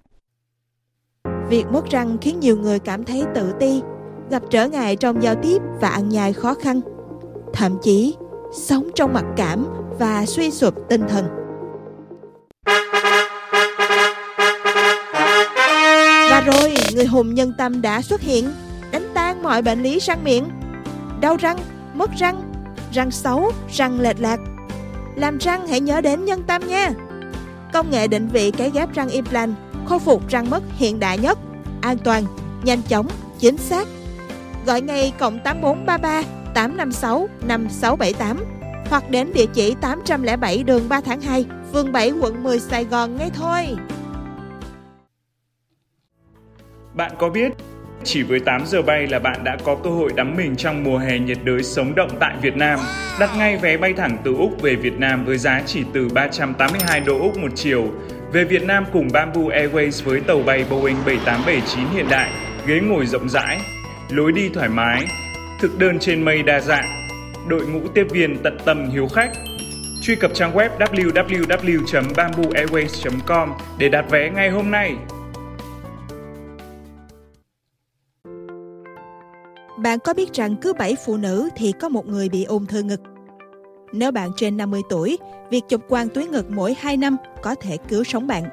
Việc 1.49 1.65
mất 1.71 1.85
răng 1.89 2.17
khiến 2.21 2.39
nhiều 2.39 2.57
người 2.57 2.79
cảm 2.79 3.03
thấy 3.03 3.23
tự 3.35 3.53
ti, 3.59 3.81
gặp 4.29 4.41
trở 4.49 4.67
ngại 4.67 4.95
trong 4.95 5.23
giao 5.23 5.35
tiếp 5.35 5.61
và 5.81 5.89
ăn 5.89 6.09
nhai 6.09 6.33
khó 6.33 6.53
khăn. 6.53 6.81
Thậm 7.53 7.77
chí, 7.81 8.15
sống 8.53 8.89
trong 8.95 9.13
mặc 9.13 9.25
cảm 9.37 9.65
và 9.99 10.25
suy 10.25 10.51
sụp 10.51 10.75
tinh 10.89 11.01
thần. 11.09 11.25
Và 16.29 16.43
rồi, 16.45 16.73
người 16.93 17.05
hùng 17.05 17.33
nhân 17.33 17.53
tâm 17.57 17.81
đã 17.81 18.01
xuất 18.01 18.21
hiện, 18.21 18.51
đánh 18.91 19.11
tan 19.13 19.43
mọi 19.43 19.61
bệnh 19.61 19.83
lý 19.83 19.99
răng 19.99 20.23
miệng. 20.23 20.45
Đau 21.21 21.37
răng, 21.37 21.57
mất 21.93 22.11
răng, 22.17 22.51
răng 22.93 23.11
xấu, 23.11 23.51
răng 23.71 23.99
lệch 23.99 24.19
lạc. 24.19 24.39
Làm 25.15 25.37
răng 25.37 25.67
hãy 25.67 25.79
nhớ 25.79 26.01
đến 26.01 26.25
nhân 26.25 26.43
tâm 26.47 26.67
nha. 26.67 26.91
Công 27.73 27.91
nghệ 27.91 28.07
định 28.07 28.27
vị 28.27 28.51
cái 28.51 28.71
ghép 28.73 28.93
răng 28.93 29.09
implant, 29.09 29.55
khôi 29.85 29.99
phục 29.99 30.29
răng 30.29 30.49
mất 30.49 30.63
hiện 30.77 30.99
đại 30.99 31.17
nhất, 31.17 31.37
an 31.81 31.97
toàn, 31.97 32.23
nhanh 32.63 32.81
chóng, 32.81 33.07
chính 33.39 33.57
xác. 33.57 33.87
Gọi 34.65 34.81
ngay 34.81 35.13
cộng 35.19 35.39
8433 35.43 36.23
856 36.53 37.29
5678 37.47 38.37
hoặc 38.89 39.09
đến 39.09 39.33
địa 39.33 39.45
chỉ 39.53 39.75
807 39.81 40.63
đường 40.63 40.89
3 40.89 41.01
tháng 41.01 41.21
2, 41.21 41.45
phường 41.73 41.91
7, 41.91 42.11
quận 42.11 42.43
10, 42.43 42.59
Sài 42.59 42.85
Gòn 42.85 43.15
ngay 43.17 43.29
thôi. 43.33 43.67
Bạn 46.93 47.11
có 47.19 47.29
biết 47.29 47.51
chỉ 48.03 48.23
với 48.23 48.39
8 48.39 48.65
giờ 48.65 48.81
bay 48.81 49.07
là 49.07 49.19
bạn 49.19 49.43
đã 49.43 49.57
có 49.63 49.75
cơ 49.83 49.89
hội 49.89 50.11
đắm 50.15 50.35
mình 50.37 50.55
trong 50.55 50.83
mùa 50.83 50.97
hè 50.97 51.19
nhiệt 51.19 51.37
đới 51.43 51.63
sống 51.63 51.95
động 51.95 52.09
tại 52.19 52.35
Việt 52.41 52.55
Nam. 52.55 52.79
Đặt 53.19 53.29
ngay 53.37 53.57
vé 53.57 53.77
bay 53.77 53.93
thẳng 53.93 54.17
từ 54.23 54.35
Úc 54.35 54.61
về 54.61 54.75
Việt 54.75 54.99
Nam 54.99 55.25
với 55.25 55.37
giá 55.37 55.61
chỉ 55.65 55.83
từ 55.93 56.09
382 56.13 56.99
đô 56.99 57.19
Úc 57.19 57.37
một 57.37 57.51
chiều. 57.55 57.87
Về 58.33 58.43
Việt 58.43 58.63
Nam 58.63 58.85
cùng 58.93 59.07
Bamboo 59.13 59.41
Airways 59.41 60.03
với 60.03 60.19
tàu 60.19 60.39
bay 60.45 60.65
Boeing 60.69 60.97
7879 61.05 61.85
hiện 61.93 62.05
đại, 62.09 62.29
ghế 62.65 62.79
ngồi 62.79 63.05
rộng 63.05 63.29
rãi, 63.29 63.61
lối 64.09 64.31
đi 64.31 64.49
thoải 64.49 64.69
mái, 64.69 65.05
thực 65.61 65.79
đơn 65.79 65.99
trên 65.99 66.25
mây 66.25 66.43
đa 66.43 66.59
dạng, 66.59 67.07
đội 67.47 67.67
ngũ 67.67 67.79
tiếp 67.93 68.07
viên 68.11 68.37
tận 68.43 68.57
tâm 68.65 68.89
hiếu 68.89 69.07
khách. 69.07 69.31
Truy 70.01 70.15
cập 70.15 70.31
trang 70.33 70.53
web 70.53 70.69
www.bambooairways.com 70.77 73.53
để 73.77 73.89
đặt 73.89 74.05
vé 74.09 74.29
ngay 74.29 74.49
hôm 74.49 74.71
nay. 74.71 74.95
Bạn 79.77 79.99
có 79.99 80.13
biết 80.13 80.33
rằng 80.33 80.55
cứ 80.61 80.73
7 80.73 80.95
phụ 81.05 81.17
nữ 81.17 81.49
thì 81.55 81.73
có 81.79 81.89
một 81.89 82.07
người 82.07 82.29
bị 82.29 82.43
ung 82.43 82.65
thư 82.65 82.83
ngực? 82.83 83.01
Nếu 83.93 84.11
bạn 84.11 84.31
trên 84.35 84.57
50 84.57 84.81
tuổi, 84.89 85.17
việc 85.49 85.61
chụp 85.69 85.81
quang 85.89 86.09
tuyến 86.09 86.31
ngực 86.31 86.51
mỗi 86.51 86.75
2 86.79 86.97
năm 86.97 87.17
có 87.41 87.55
thể 87.55 87.77
cứu 87.89 88.03
sống 88.03 88.27
bạn. 88.27 88.43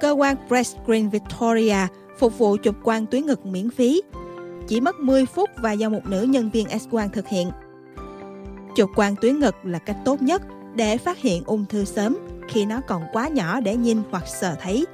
Cơ 0.00 0.10
quan 0.10 0.36
Breast 0.48 0.76
Green 0.86 1.08
Victoria 1.08 1.86
phục 2.18 2.38
vụ 2.38 2.56
chụp 2.56 2.74
quang 2.82 3.06
tuyến 3.06 3.26
ngực 3.26 3.46
miễn 3.46 3.70
phí. 3.70 4.02
Chỉ 4.68 4.80
mất 4.80 5.00
10 5.00 5.26
phút 5.26 5.50
và 5.56 5.72
do 5.72 5.88
một 5.88 6.06
nữ 6.06 6.22
nhân 6.22 6.50
viên 6.50 6.66
X-quang 6.66 7.08
thực 7.08 7.28
hiện. 7.28 7.50
Chụp 8.76 8.90
quang 8.94 9.16
tuyến 9.16 9.38
ngực 9.38 9.54
là 9.62 9.78
cách 9.78 9.96
tốt 10.04 10.22
nhất 10.22 10.42
để 10.74 10.98
phát 10.98 11.18
hiện 11.18 11.44
ung 11.44 11.66
thư 11.66 11.84
sớm 11.84 12.18
khi 12.48 12.66
nó 12.66 12.80
còn 12.80 13.02
quá 13.12 13.28
nhỏ 13.28 13.60
để 13.60 13.76
nhìn 13.76 14.02
hoặc 14.10 14.24
sờ 14.26 14.54
thấy, 14.60 14.86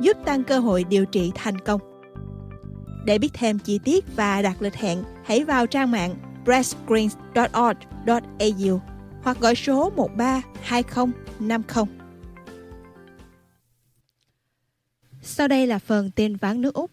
giúp 0.00 0.16
tăng 0.24 0.44
cơ 0.44 0.58
hội 0.58 0.84
điều 0.84 1.04
trị 1.04 1.32
thành 1.34 1.58
công. 1.58 1.80
Để 3.04 3.18
biết 3.18 3.30
thêm 3.34 3.58
chi 3.58 3.78
tiết 3.84 4.04
và 4.16 4.42
đặt 4.42 4.62
lịch 4.62 4.74
hẹn, 4.74 5.02
hãy 5.24 5.44
vào 5.44 5.66
trang 5.66 5.90
mạng 5.90 6.14
breastscreens.org.au 6.44 8.80
hoặc 9.22 9.40
gọi 9.40 9.54
số 9.54 9.90
132050. 9.90 11.84
Sau 15.22 15.48
đây 15.48 15.66
là 15.66 15.78
phần 15.78 16.10
tin 16.10 16.36
ván 16.36 16.60
nước 16.60 16.74
Úc. 16.74 16.90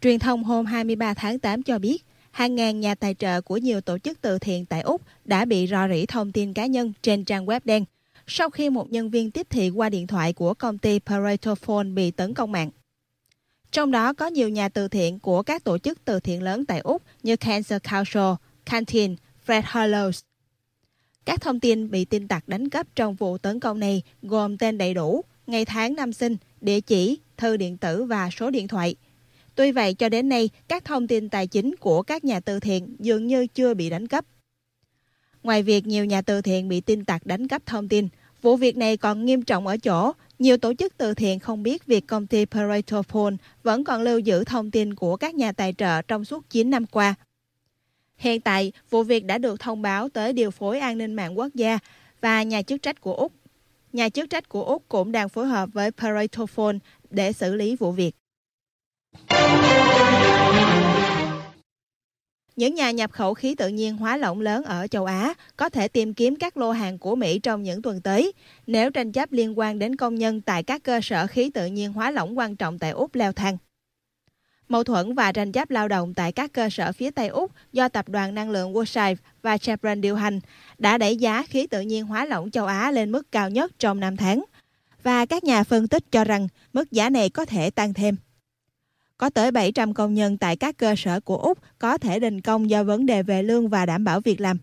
Truyền 0.00 0.18
thông 0.18 0.44
hôm 0.44 0.66
23 0.66 1.14
tháng 1.14 1.38
8 1.38 1.62
cho 1.62 1.78
biết, 1.78 2.04
hàng 2.30 2.54
ngàn 2.54 2.80
nhà 2.80 2.94
tài 2.94 3.14
trợ 3.14 3.40
của 3.40 3.56
nhiều 3.56 3.80
tổ 3.80 3.98
chức 3.98 4.20
từ 4.20 4.38
thiện 4.38 4.66
tại 4.66 4.80
Úc 4.80 5.02
đã 5.24 5.44
bị 5.44 5.66
rò 5.66 5.88
rỉ 5.88 6.06
thông 6.06 6.32
tin 6.32 6.54
cá 6.54 6.66
nhân 6.66 6.92
trên 7.02 7.24
trang 7.24 7.46
web 7.46 7.60
đen 7.64 7.84
sau 8.26 8.50
khi 8.50 8.70
một 8.70 8.90
nhân 8.90 9.10
viên 9.10 9.30
tiếp 9.30 9.46
thị 9.50 9.70
qua 9.70 9.88
điện 9.88 10.06
thoại 10.06 10.32
của 10.32 10.54
công 10.54 10.78
ty 10.78 10.98
Pareto 10.98 11.54
Phone 11.54 11.84
bị 11.84 12.10
tấn 12.10 12.34
công 12.34 12.52
mạng. 12.52 12.70
Trong 13.72 13.90
đó 13.90 14.12
có 14.12 14.26
nhiều 14.26 14.48
nhà 14.48 14.68
từ 14.68 14.88
thiện 14.88 15.18
của 15.18 15.42
các 15.42 15.64
tổ 15.64 15.78
chức 15.78 16.04
từ 16.04 16.20
thiện 16.20 16.42
lớn 16.42 16.66
tại 16.66 16.80
Úc 16.80 17.02
như 17.22 17.36
Cancer 17.36 17.82
Council, 17.90 18.34
Canteen, 18.64 19.16
Fred 19.46 19.62
Hollows. 19.62 20.22
Các 21.24 21.40
thông 21.40 21.60
tin 21.60 21.90
bị 21.90 22.04
tin 22.04 22.28
tặc 22.28 22.48
đánh 22.48 22.68
cắp 22.68 22.86
trong 22.94 23.14
vụ 23.14 23.38
tấn 23.38 23.60
công 23.60 23.80
này 23.80 24.02
gồm 24.22 24.58
tên 24.58 24.78
đầy 24.78 24.94
đủ, 24.94 25.24
ngày 25.46 25.64
tháng 25.64 25.94
năm 25.94 26.12
sinh, 26.12 26.36
địa 26.60 26.80
chỉ, 26.80 27.18
thư 27.36 27.56
điện 27.56 27.76
tử 27.76 28.04
và 28.04 28.30
số 28.30 28.50
điện 28.50 28.68
thoại. 28.68 28.96
Tuy 29.56 29.72
vậy, 29.72 29.94
cho 29.94 30.08
đến 30.08 30.28
nay, 30.28 30.50
các 30.68 30.84
thông 30.84 31.06
tin 31.06 31.28
tài 31.28 31.46
chính 31.46 31.76
của 31.76 32.02
các 32.02 32.24
nhà 32.24 32.40
từ 32.40 32.60
thiện 32.60 32.96
dường 32.98 33.26
như 33.26 33.46
chưa 33.46 33.74
bị 33.74 33.90
đánh 33.90 34.06
cắp. 34.06 34.24
Ngoài 35.42 35.62
việc 35.62 35.86
nhiều 35.86 36.04
nhà 36.04 36.22
từ 36.22 36.42
thiện 36.42 36.68
bị 36.68 36.80
tin 36.80 37.04
tặc 37.04 37.26
đánh 37.26 37.48
cắp 37.48 37.66
thông 37.66 37.88
tin, 37.88 38.08
vụ 38.42 38.56
việc 38.56 38.76
này 38.76 38.96
còn 38.96 39.24
nghiêm 39.24 39.42
trọng 39.42 39.66
ở 39.66 39.76
chỗ 39.76 40.12
nhiều 40.38 40.56
tổ 40.56 40.74
chức 40.74 40.96
từ 40.96 41.14
thiện 41.14 41.38
không 41.38 41.62
biết 41.62 41.86
việc 41.86 42.06
công 42.06 42.26
ty 42.26 42.44
Pareto 42.44 43.02
Phone 43.02 43.34
vẫn 43.62 43.84
còn 43.84 44.02
lưu 44.02 44.18
giữ 44.18 44.44
thông 44.44 44.70
tin 44.70 44.94
của 44.94 45.16
các 45.16 45.34
nhà 45.34 45.52
tài 45.52 45.72
trợ 45.72 46.02
trong 46.02 46.24
suốt 46.24 46.50
9 46.50 46.70
năm 46.70 46.86
qua. 46.86 47.14
Hiện 48.16 48.40
tại, 48.40 48.72
vụ 48.90 49.02
việc 49.02 49.24
đã 49.24 49.38
được 49.38 49.60
thông 49.60 49.82
báo 49.82 50.08
tới 50.08 50.32
điều 50.32 50.50
phối 50.50 50.80
an 50.80 50.98
ninh 50.98 51.14
mạng 51.14 51.38
quốc 51.38 51.54
gia 51.54 51.78
và 52.20 52.42
nhà 52.42 52.62
chức 52.62 52.82
trách 52.82 53.00
của 53.00 53.14
Úc. 53.14 53.32
Nhà 53.92 54.08
chức 54.08 54.30
trách 54.30 54.48
của 54.48 54.62
Úc 54.64 54.88
cũng 54.88 55.12
đang 55.12 55.28
phối 55.28 55.46
hợp 55.46 55.68
với 55.72 55.90
Pareto 55.90 56.46
Phone 56.46 56.76
để 57.10 57.32
xử 57.32 57.54
lý 57.54 57.76
vụ 57.76 57.92
việc. 57.92 58.16
Những 62.56 62.74
nhà 62.74 62.90
nhập 62.90 63.12
khẩu 63.12 63.34
khí 63.34 63.54
tự 63.54 63.68
nhiên 63.68 63.96
hóa 63.96 64.16
lỏng 64.16 64.40
lớn 64.40 64.64
ở 64.64 64.86
châu 64.86 65.04
Á 65.04 65.34
có 65.56 65.68
thể 65.68 65.88
tìm 65.88 66.14
kiếm 66.14 66.36
các 66.36 66.56
lô 66.56 66.72
hàng 66.72 66.98
của 66.98 67.16
Mỹ 67.16 67.38
trong 67.38 67.62
những 67.62 67.82
tuần 67.82 68.00
tới 68.00 68.32
nếu 68.66 68.90
tranh 68.90 69.12
chấp 69.12 69.32
liên 69.32 69.58
quan 69.58 69.78
đến 69.78 69.96
công 69.96 70.14
nhân 70.14 70.40
tại 70.40 70.62
các 70.62 70.82
cơ 70.82 71.00
sở 71.02 71.26
khí 71.26 71.50
tự 71.50 71.66
nhiên 71.66 71.92
hóa 71.92 72.10
lỏng 72.10 72.38
quan 72.38 72.56
trọng 72.56 72.78
tại 72.78 72.90
Úc 72.90 73.14
leo 73.14 73.32
thang. 73.32 73.56
Mâu 74.68 74.84
thuẫn 74.84 75.14
và 75.14 75.32
tranh 75.32 75.52
chấp 75.52 75.70
lao 75.70 75.88
động 75.88 76.14
tại 76.14 76.32
các 76.32 76.52
cơ 76.52 76.70
sở 76.70 76.92
phía 76.92 77.10
Tây 77.10 77.28
Úc 77.28 77.52
do 77.72 77.88
Tập 77.88 78.08
đoàn 78.08 78.34
Năng 78.34 78.50
lượng 78.50 78.72
Woodside 78.74 79.16
và 79.42 79.58
Chevron 79.58 80.00
điều 80.00 80.16
hành 80.16 80.40
đã 80.78 80.98
đẩy 80.98 81.16
giá 81.16 81.42
khí 81.48 81.66
tự 81.66 81.80
nhiên 81.80 82.06
hóa 82.06 82.24
lỏng 82.24 82.50
châu 82.50 82.66
Á 82.66 82.90
lên 82.90 83.12
mức 83.12 83.32
cao 83.32 83.50
nhất 83.50 83.72
trong 83.78 84.00
năm 84.00 84.16
tháng. 84.16 84.44
Và 85.02 85.26
các 85.26 85.44
nhà 85.44 85.64
phân 85.64 85.88
tích 85.88 86.12
cho 86.12 86.24
rằng 86.24 86.48
mức 86.72 86.92
giá 86.92 87.10
này 87.10 87.30
có 87.30 87.44
thể 87.44 87.70
tăng 87.70 87.94
thêm. 87.94 88.16
Có 89.18 89.30
tới 89.30 89.50
700 89.50 89.94
công 89.94 90.14
nhân 90.14 90.38
tại 90.38 90.56
các 90.56 90.76
cơ 90.76 90.94
sở 90.96 91.20
của 91.20 91.36
Úc 91.36 91.58
có 91.78 91.98
thể 91.98 92.20
đình 92.20 92.40
công 92.40 92.70
do 92.70 92.84
vấn 92.84 93.06
đề 93.06 93.22
về 93.22 93.42
lương 93.42 93.68
và 93.68 93.86
đảm 93.86 94.04
bảo 94.04 94.20
việc 94.20 94.40
làm. 94.40 94.58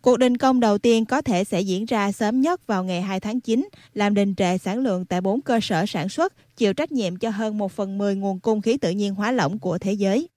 Cuộc 0.00 0.16
đình 0.16 0.36
công 0.36 0.60
đầu 0.60 0.78
tiên 0.78 1.04
có 1.04 1.22
thể 1.22 1.44
sẽ 1.44 1.60
diễn 1.60 1.84
ra 1.84 2.12
sớm 2.12 2.40
nhất 2.40 2.66
vào 2.66 2.84
ngày 2.84 3.02
2 3.02 3.20
tháng 3.20 3.40
9, 3.40 3.68
làm 3.94 4.14
đình 4.14 4.34
trệ 4.34 4.58
sản 4.58 4.78
lượng 4.78 5.04
tại 5.04 5.20
4 5.20 5.40
cơ 5.40 5.60
sở 5.62 5.84
sản 5.86 6.08
xuất, 6.08 6.56
chịu 6.56 6.72
trách 6.72 6.92
nhiệm 6.92 7.16
cho 7.16 7.30
hơn 7.30 7.58
1 7.58 7.72
phần 7.72 7.98
10 7.98 8.14
nguồn 8.14 8.40
cung 8.40 8.60
khí 8.60 8.76
tự 8.78 8.90
nhiên 8.90 9.14
hóa 9.14 9.32
lỏng 9.32 9.58
của 9.58 9.78
thế 9.78 9.92
giới. 9.92 10.28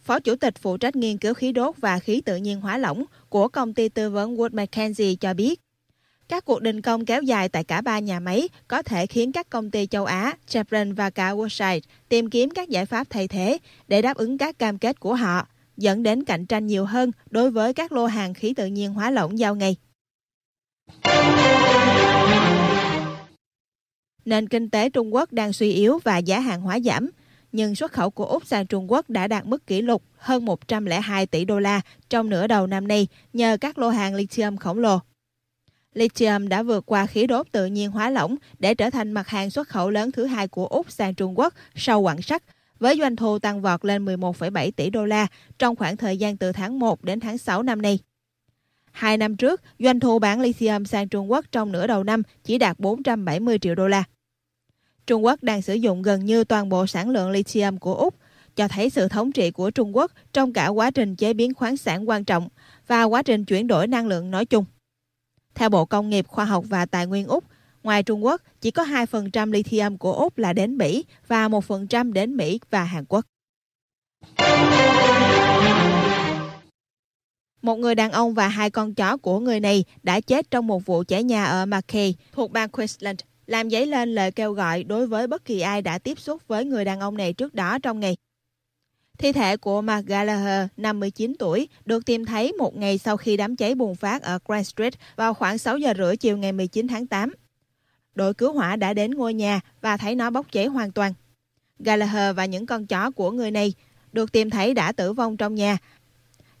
Phó 0.00 0.20
Chủ 0.20 0.36
tịch 0.36 0.54
phụ 0.58 0.76
trách 0.76 0.96
nghiên 0.96 1.18
cứu 1.18 1.34
khí 1.34 1.52
đốt 1.52 1.74
và 1.78 1.98
khí 1.98 2.20
tự 2.20 2.36
nhiên 2.36 2.60
hóa 2.60 2.78
lỏng 2.78 3.04
của 3.28 3.48
công 3.48 3.74
ty 3.74 3.88
tư 3.88 4.10
vấn 4.10 4.36
Wood 4.36 4.50
Mackenzie 4.50 5.16
cho 5.16 5.34
biết, 5.34 5.60
các 6.28 6.44
cuộc 6.44 6.62
đình 6.62 6.80
công 6.80 7.04
kéo 7.04 7.22
dài 7.22 7.48
tại 7.48 7.64
cả 7.64 7.80
ba 7.80 7.98
nhà 7.98 8.20
máy 8.20 8.48
có 8.68 8.82
thể 8.82 9.06
khiến 9.06 9.32
các 9.32 9.50
công 9.50 9.70
ty 9.70 9.86
châu 9.86 10.04
Á, 10.04 10.32
Chevron 10.46 10.92
và 10.92 11.10
cả 11.10 11.34
Woodside 11.34 11.80
tìm 12.08 12.30
kiếm 12.30 12.50
các 12.50 12.68
giải 12.68 12.86
pháp 12.86 13.06
thay 13.10 13.28
thế 13.28 13.58
để 13.88 14.02
đáp 14.02 14.16
ứng 14.16 14.38
các 14.38 14.58
cam 14.58 14.78
kết 14.78 15.00
của 15.00 15.14
họ, 15.14 15.46
dẫn 15.76 16.02
đến 16.02 16.24
cạnh 16.24 16.46
tranh 16.46 16.66
nhiều 16.66 16.84
hơn 16.84 17.12
đối 17.30 17.50
với 17.50 17.74
các 17.74 17.92
lô 17.92 18.06
hàng 18.06 18.34
khí 18.34 18.54
tự 18.54 18.66
nhiên 18.66 18.94
hóa 18.94 19.10
lỏng 19.10 19.38
giao 19.38 19.54
ngay. 19.54 19.76
Nền 24.24 24.48
kinh 24.48 24.70
tế 24.70 24.90
Trung 24.90 25.14
Quốc 25.14 25.32
đang 25.32 25.52
suy 25.52 25.72
yếu 25.72 25.98
và 26.04 26.18
giá 26.18 26.40
hàng 26.40 26.60
hóa 26.60 26.80
giảm, 26.80 27.10
nhưng 27.52 27.74
xuất 27.74 27.92
khẩu 27.92 28.10
của 28.10 28.24
Úc 28.24 28.46
sang 28.46 28.66
Trung 28.66 28.92
Quốc 28.92 29.10
đã 29.10 29.28
đạt 29.28 29.46
mức 29.46 29.66
kỷ 29.66 29.82
lục 29.82 30.02
hơn 30.16 30.44
102 30.44 31.26
tỷ 31.26 31.44
đô 31.44 31.58
la 31.58 31.80
trong 32.08 32.28
nửa 32.28 32.46
đầu 32.46 32.66
năm 32.66 32.88
nay 32.88 33.06
nhờ 33.32 33.56
các 33.60 33.78
lô 33.78 33.88
hàng 33.88 34.14
lithium 34.14 34.56
khổng 34.56 34.78
lồ 34.78 35.00
lithium 35.96 36.48
đã 36.48 36.62
vượt 36.62 36.86
qua 36.86 37.06
khí 37.06 37.26
đốt 37.26 37.46
tự 37.52 37.66
nhiên 37.66 37.90
hóa 37.90 38.10
lỏng 38.10 38.36
để 38.58 38.74
trở 38.74 38.90
thành 38.90 39.12
mặt 39.12 39.28
hàng 39.28 39.50
xuất 39.50 39.68
khẩu 39.68 39.90
lớn 39.90 40.12
thứ 40.12 40.24
hai 40.24 40.48
của 40.48 40.66
Úc 40.66 40.90
sang 40.90 41.14
Trung 41.14 41.38
Quốc 41.38 41.54
sau 41.74 42.02
quặng 42.02 42.22
sắt, 42.22 42.42
với 42.80 42.98
doanh 42.98 43.16
thu 43.16 43.38
tăng 43.38 43.62
vọt 43.62 43.84
lên 43.84 44.04
11,7 44.04 44.70
tỷ 44.76 44.90
đô 44.90 45.04
la 45.04 45.26
trong 45.58 45.76
khoảng 45.76 45.96
thời 45.96 46.16
gian 46.16 46.36
từ 46.36 46.52
tháng 46.52 46.78
1 46.78 47.04
đến 47.04 47.20
tháng 47.20 47.38
6 47.38 47.62
năm 47.62 47.82
nay. 47.82 47.98
Hai 48.92 49.16
năm 49.16 49.36
trước, 49.36 49.62
doanh 49.78 50.00
thu 50.00 50.18
bán 50.18 50.40
lithium 50.40 50.84
sang 50.84 51.08
Trung 51.08 51.30
Quốc 51.30 51.44
trong 51.52 51.72
nửa 51.72 51.86
đầu 51.86 52.04
năm 52.04 52.22
chỉ 52.44 52.58
đạt 52.58 52.78
470 52.78 53.58
triệu 53.58 53.74
đô 53.74 53.88
la. 53.88 54.04
Trung 55.06 55.24
Quốc 55.24 55.42
đang 55.42 55.62
sử 55.62 55.74
dụng 55.74 56.02
gần 56.02 56.24
như 56.24 56.44
toàn 56.44 56.68
bộ 56.68 56.86
sản 56.86 57.10
lượng 57.10 57.30
lithium 57.30 57.76
của 57.76 57.94
Úc, 57.94 58.14
cho 58.56 58.68
thấy 58.68 58.90
sự 58.90 59.08
thống 59.08 59.32
trị 59.32 59.50
của 59.50 59.70
Trung 59.70 59.96
Quốc 59.96 60.12
trong 60.32 60.52
cả 60.52 60.68
quá 60.68 60.90
trình 60.90 61.16
chế 61.16 61.32
biến 61.34 61.54
khoáng 61.54 61.76
sản 61.76 62.08
quan 62.08 62.24
trọng 62.24 62.48
và 62.86 63.04
quá 63.04 63.22
trình 63.22 63.44
chuyển 63.44 63.66
đổi 63.66 63.86
năng 63.86 64.06
lượng 64.06 64.30
nói 64.30 64.46
chung. 64.46 64.64
Theo 65.56 65.68
Bộ 65.68 65.84
Công 65.84 66.10
nghiệp, 66.10 66.28
Khoa 66.28 66.44
học 66.44 66.64
và 66.68 66.86
Tài 66.86 67.06
nguyên 67.06 67.26
Úc, 67.26 67.44
ngoài 67.82 68.02
Trung 68.02 68.24
Quốc, 68.24 68.42
chỉ 68.60 68.70
có 68.70 68.84
2% 68.84 69.52
lithium 69.52 69.96
của 69.96 70.12
Úc 70.12 70.38
là 70.38 70.52
đến 70.52 70.78
Mỹ 70.78 71.04
và 71.28 71.48
1% 71.48 72.12
đến 72.12 72.36
Mỹ 72.36 72.60
và 72.70 72.84
Hàn 72.84 73.04
Quốc. 73.08 73.26
Một 77.62 77.76
người 77.76 77.94
đàn 77.94 78.12
ông 78.12 78.34
và 78.34 78.48
hai 78.48 78.70
con 78.70 78.94
chó 78.94 79.16
của 79.16 79.40
người 79.40 79.60
này 79.60 79.84
đã 80.02 80.20
chết 80.20 80.50
trong 80.50 80.66
một 80.66 80.86
vụ 80.86 81.04
cháy 81.08 81.22
nhà 81.22 81.44
ở 81.44 81.66
Mackay 81.66 82.14
thuộc 82.32 82.50
bang 82.50 82.68
Queensland, 82.68 83.20
làm 83.46 83.70
dấy 83.70 83.86
lên 83.86 84.14
lời 84.14 84.30
kêu 84.30 84.52
gọi 84.52 84.84
đối 84.84 85.06
với 85.06 85.26
bất 85.26 85.44
kỳ 85.44 85.60
ai 85.60 85.82
đã 85.82 85.98
tiếp 85.98 86.18
xúc 86.18 86.42
với 86.48 86.64
người 86.64 86.84
đàn 86.84 87.00
ông 87.00 87.16
này 87.16 87.32
trước 87.32 87.54
đó 87.54 87.78
trong 87.78 88.00
ngày. 88.00 88.16
Thi 89.18 89.32
thể 89.32 89.56
của 89.56 89.82
Mark 89.82 90.06
Gallagher, 90.06 90.68
59 90.76 91.32
tuổi, 91.38 91.68
được 91.84 92.06
tìm 92.06 92.24
thấy 92.24 92.52
một 92.52 92.76
ngày 92.76 92.98
sau 92.98 93.16
khi 93.16 93.36
đám 93.36 93.56
cháy 93.56 93.74
bùng 93.74 93.96
phát 93.96 94.22
ở 94.22 94.38
Grand 94.48 94.68
Street 94.68 94.94
vào 95.16 95.34
khoảng 95.34 95.58
6 95.58 95.78
giờ 95.78 95.94
rưỡi 95.96 96.16
chiều 96.16 96.36
ngày 96.36 96.52
19 96.52 96.88
tháng 96.88 97.06
8. 97.06 97.34
Đội 98.14 98.34
cứu 98.34 98.52
hỏa 98.52 98.76
đã 98.76 98.94
đến 98.94 99.10
ngôi 99.10 99.34
nhà 99.34 99.60
và 99.80 99.96
thấy 99.96 100.14
nó 100.14 100.30
bốc 100.30 100.46
cháy 100.52 100.66
hoàn 100.66 100.92
toàn. 100.92 101.14
Gallagher 101.78 102.36
và 102.36 102.44
những 102.44 102.66
con 102.66 102.86
chó 102.86 103.10
của 103.10 103.30
người 103.30 103.50
này 103.50 103.74
được 104.12 104.32
tìm 104.32 104.50
thấy 104.50 104.74
đã 104.74 104.92
tử 104.92 105.12
vong 105.12 105.36
trong 105.36 105.54
nhà. 105.54 105.78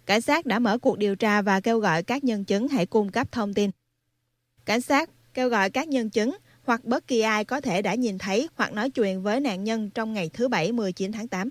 Cảnh 0.06 0.20
sát 0.20 0.46
đã 0.46 0.58
mở 0.58 0.78
cuộc 0.78 0.98
điều 0.98 1.16
tra 1.16 1.42
và 1.42 1.60
kêu 1.60 1.78
gọi 1.78 2.02
các 2.02 2.24
nhân 2.24 2.44
chứng 2.44 2.68
hãy 2.68 2.86
cung 2.86 3.10
cấp 3.10 3.32
thông 3.32 3.54
tin. 3.54 3.70
Cảnh 4.64 4.80
sát 4.80 5.10
kêu 5.34 5.48
gọi 5.48 5.70
các 5.70 5.88
nhân 5.88 6.10
chứng 6.10 6.36
hoặc 6.64 6.84
bất 6.84 7.06
kỳ 7.06 7.20
ai 7.20 7.44
có 7.44 7.60
thể 7.60 7.82
đã 7.82 7.94
nhìn 7.94 8.18
thấy 8.18 8.48
hoặc 8.54 8.72
nói 8.72 8.90
chuyện 8.90 9.22
với 9.22 9.40
nạn 9.40 9.64
nhân 9.64 9.90
trong 9.90 10.12
ngày 10.12 10.30
thứ 10.32 10.48
Bảy 10.48 10.72
19 10.72 11.12
tháng 11.12 11.28
8. 11.28 11.50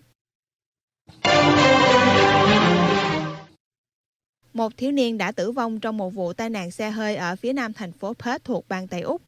Một 4.56 4.78
thiếu 4.78 4.92
niên 4.92 5.18
đã 5.18 5.32
tử 5.32 5.52
vong 5.52 5.80
trong 5.80 5.98
một 5.98 6.10
vụ 6.10 6.34
tai 6.34 6.50
nạn 6.50 6.72
xe 6.72 6.90
hơi 6.90 7.16
ở 7.16 7.36
phía 7.36 7.54
nam 7.54 7.74
thành 7.74 7.92
phố 7.92 8.14
Perth 8.14 8.44
thuộc 8.44 8.66
bang 8.68 8.88
Tây 8.88 9.02
Úc. 9.02 9.22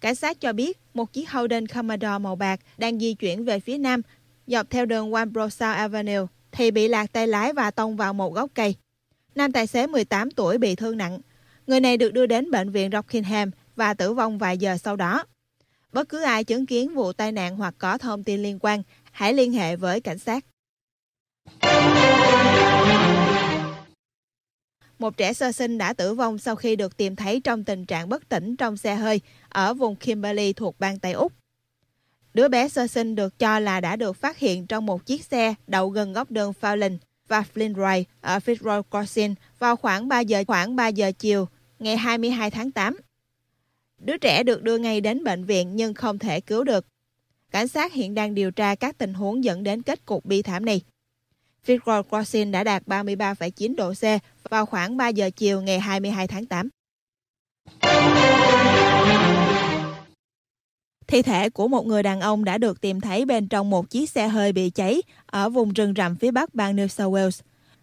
Cảnh 0.00 0.14
sát 0.14 0.40
cho 0.40 0.52
biết 0.52 0.78
một 0.94 1.12
chiếc 1.12 1.30
Holden 1.30 1.66
Commodore 1.66 2.18
màu 2.18 2.36
bạc 2.36 2.60
đang 2.78 2.98
di 2.98 3.14
chuyển 3.14 3.44
về 3.44 3.60
phía 3.60 3.78
nam 3.78 4.02
dọc 4.46 4.70
theo 4.70 4.86
đường 4.86 5.10
Wambrosal 5.10 5.74
Avenue 5.74 6.26
thì 6.52 6.70
bị 6.70 6.88
lạc 6.88 7.12
tay 7.12 7.26
lái 7.26 7.52
và 7.52 7.70
tông 7.70 7.96
vào 7.96 8.14
một 8.14 8.34
gốc 8.34 8.50
cây. 8.54 8.74
Nam 9.34 9.52
tài 9.52 9.66
xế 9.66 9.86
18 9.86 10.30
tuổi 10.30 10.58
bị 10.58 10.74
thương 10.74 10.96
nặng. 10.96 11.20
Người 11.66 11.80
này 11.80 11.96
được 11.96 12.12
đưa 12.12 12.26
đến 12.26 12.50
bệnh 12.50 12.70
viện 12.70 12.90
Rockingham 12.92 13.50
và 13.76 13.94
tử 13.94 14.12
vong 14.12 14.38
vài 14.38 14.58
giờ 14.58 14.76
sau 14.78 14.96
đó. 14.96 15.24
Bất 15.92 16.08
cứ 16.08 16.22
ai 16.22 16.44
chứng 16.44 16.66
kiến 16.66 16.94
vụ 16.94 17.12
tai 17.12 17.32
nạn 17.32 17.56
hoặc 17.56 17.74
có 17.78 17.98
thông 17.98 18.24
tin 18.24 18.42
liên 18.42 18.58
quan, 18.60 18.82
hãy 19.12 19.34
liên 19.34 19.52
hệ 19.52 19.76
với 19.76 20.00
cảnh 20.00 20.18
sát. 20.18 20.44
Một 24.98 25.16
trẻ 25.16 25.32
sơ 25.32 25.52
sinh 25.52 25.78
đã 25.78 25.92
tử 25.92 26.14
vong 26.14 26.38
sau 26.38 26.56
khi 26.56 26.76
được 26.76 26.96
tìm 26.96 27.16
thấy 27.16 27.40
trong 27.40 27.64
tình 27.64 27.86
trạng 27.86 28.08
bất 28.08 28.28
tỉnh 28.28 28.56
trong 28.56 28.76
xe 28.76 28.94
hơi 28.94 29.20
ở 29.48 29.74
vùng 29.74 29.96
Kimberley 29.96 30.52
thuộc 30.52 30.80
bang 30.80 30.98
Tây 30.98 31.12
Úc. 31.12 31.32
Đứa 32.34 32.48
bé 32.48 32.68
sơ 32.68 32.86
sinh 32.86 33.14
được 33.14 33.38
cho 33.38 33.58
là 33.58 33.80
đã 33.80 33.96
được 33.96 34.16
phát 34.16 34.38
hiện 34.38 34.66
trong 34.66 34.86
một 34.86 35.06
chiếc 35.06 35.24
xe 35.24 35.54
đậu 35.66 35.88
gần 35.88 36.12
góc 36.12 36.30
đường 36.30 36.52
Fallon 36.60 36.98
và 37.28 37.44
Flindroy 37.54 38.04
ở 38.20 38.38
Fitzroy 38.38 38.82
Crossing 38.90 39.34
vào 39.58 39.76
khoảng 39.76 40.08
3 40.08 40.20
giờ, 40.20 40.44
khoảng 40.46 40.76
3 40.76 40.88
giờ 40.88 41.12
chiều, 41.18 41.48
ngày 41.78 41.96
22 41.96 42.50
tháng 42.50 42.70
8. 42.70 42.96
Đứa 43.98 44.16
trẻ 44.16 44.42
được 44.42 44.62
đưa 44.62 44.78
ngay 44.78 45.00
đến 45.00 45.24
bệnh 45.24 45.44
viện 45.44 45.76
nhưng 45.76 45.94
không 45.94 46.18
thể 46.18 46.40
cứu 46.40 46.64
được. 46.64 46.86
Cảnh 47.50 47.68
sát 47.68 47.92
hiện 47.92 48.14
đang 48.14 48.34
điều 48.34 48.50
tra 48.50 48.74
các 48.74 48.98
tình 48.98 49.14
huống 49.14 49.44
dẫn 49.44 49.62
đến 49.62 49.82
kết 49.82 50.06
cục 50.06 50.24
bi 50.24 50.42
thảm 50.42 50.64
này. 50.64 50.82
Fitzroy 51.66 52.02
Crossing 52.02 52.50
đã 52.50 52.64
đạt 52.64 52.82
33,9 52.86 53.74
độ 53.76 53.92
C 53.94 54.04
vào 54.50 54.66
khoảng 54.66 54.96
3 54.96 55.08
giờ 55.08 55.30
chiều 55.36 55.60
ngày 55.60 55.80
22 55.80 56.26
tháng 56.26 56.46
8. 56.46 56.68
Thi 61.06 61.22
thể 61.22 61.50
của 61.50 61.68
một 61.68 61.86
người 61.86 62.02
đàn 62.02 62.20
ông 62.20 62.44
đã 62.44 62.58
được 62.58 62.80
tìm 62.80 63.00
thấy 63.00 63.24
bên 63.24 63.48
trong 63.48 63.70
một 63.70 63.90
chiếc 63.90 64.10
xe 64.10 64.28
hơi 64.28 64.52
bị 64.52 64.70
cháy 64.70 65.02
ở 65.26 65.48
vùng 65.48 65.72
rừng 65.72 65.94
rậm 65.96 66.16
phía 66.16 66.30
bắc 66.30 66.54
bang 66.54 66.76
New 66.76 66.86
South 66.86 67.14
Wales. 67.14 67.40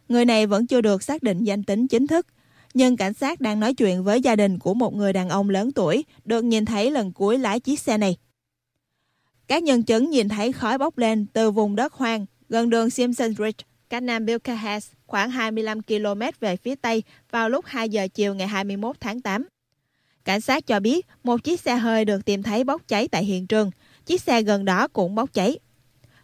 Người 0.09 0.25
này 0.25 0.47
vẫn 0.47 0.67
chưa 0.67 0.81
được 0.81 1.03
xác 1.03 1.23
định 1.23 1.43
danh 1.43 1.63
tính 1.63 1.87
chính 1.87 2.07
thức, 2.07 2.27
nhưng 2.73 2.97
cảnh 2.97 3.13
sát 3.13 3.41
đang 3.41 3.59
nói 3.59 3.73
chuyện 3.73 4.03
với 4.03 4.21
gia 4.21 4.35
đình 4.35 4.59
của 4.59 4.73
một 4.73 4.95
người 4.95 5.13
đàn 5.13 5.29
ông 5.29 5.49
lớn 5.49 5.71
tuổi 5.71 6.05
được 6.25 6.43
nhìn 6.43 6.65
thấy 6.65 6.91
lần 6.91 7.13
cuối 7.13 7.37
lái 7.37 7.59
chiếc 7.59 7.79
xe 7.79 7.97
này. 7.97 8.17
Các 9.47 9.63
nhân 9.63 9.83
chứng 9.83 10.09
nhìn 10.09 10.29
thấy 10.29 10.51
khói 10.51 10.77
bốc 10.77 10.97
lên 10.97 11.25
từ 11.33 11.51
vùng 11.51 11.75
đất 11.75 11.93
hoang 11.93 12.25
gần 12.49 12.69
đường 12.69 12.89
Simpson 12.89 13.29
Ridge, 13.29 13.65
cách 13.89 14.03
Nam 14.03 14.25
Bucharest 14.25 14.91
khoảng 15.07 15.29
25 15.29 15.81
km 15.81 16.21
về 16.39 16.57
phía 16.57 16.75
Tây 16.75 17.03
vào 17.31 17.49
lúc 17.49 17.65
2 17.65 17.89
giờ 17.89 18.07
chiều 18.13 18.35
ngày 18.35 18.47
21 18.47 18.95
tháng 18.99 19.21
8. 19.21 19.47
Cảnh 20.25 20.41
sát 20.41 20.67
cho 20.67 20.79
biết 20.79 21.05
một 21.23 21.43
chiếc 21.43 21.59
xe 21.59 21.75
hơi 21.75 22.05
được 22.05 22.25
tìm 22.25 22.43
thấy 22.43 22.63
bốc 22.63 22.81
cháy 22.87 23.07
tại 23.07 23.25
hiện 23.25 23.47
trường. 23.47 23.71
Chiếc 24.05 24.21
xe 24.21 24.41
gần 24.41 24.65
đó 24.65 24.87
cũng 24.87 25.15
bốc 25.15 25.33
cháy. 25.33 25.59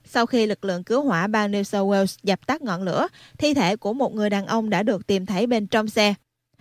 Sau 0.06 0.26
khi 0.26 0.46
lực 0.46 0.66
lượng 0.66 0.84
cứu 0.84 1.04
hỏa 1.04 1.28
bang 1.28 1.52
New 1.52 1.64
South 1.64 1.90
Wales 1.90 2.18
dập 2.24 2.48
tắt 2.48 2.62
ngọn 2.62 2.84
lửa, 2.84 3.08
thi 3.38 3.54
thể 3.54 3.76
của 3.76 3.94
một 3.94 4.16
người 4.16 4.30
đàn 4.30 4.46
ông 4.46 4.70
đã 4.70 4.84
được 4.84 5.08
tìm 5.08 5.26
thấy 5.26 5.48
bên 5.48 5.68
trong 5.68 5.88
xe. 5.88 6.14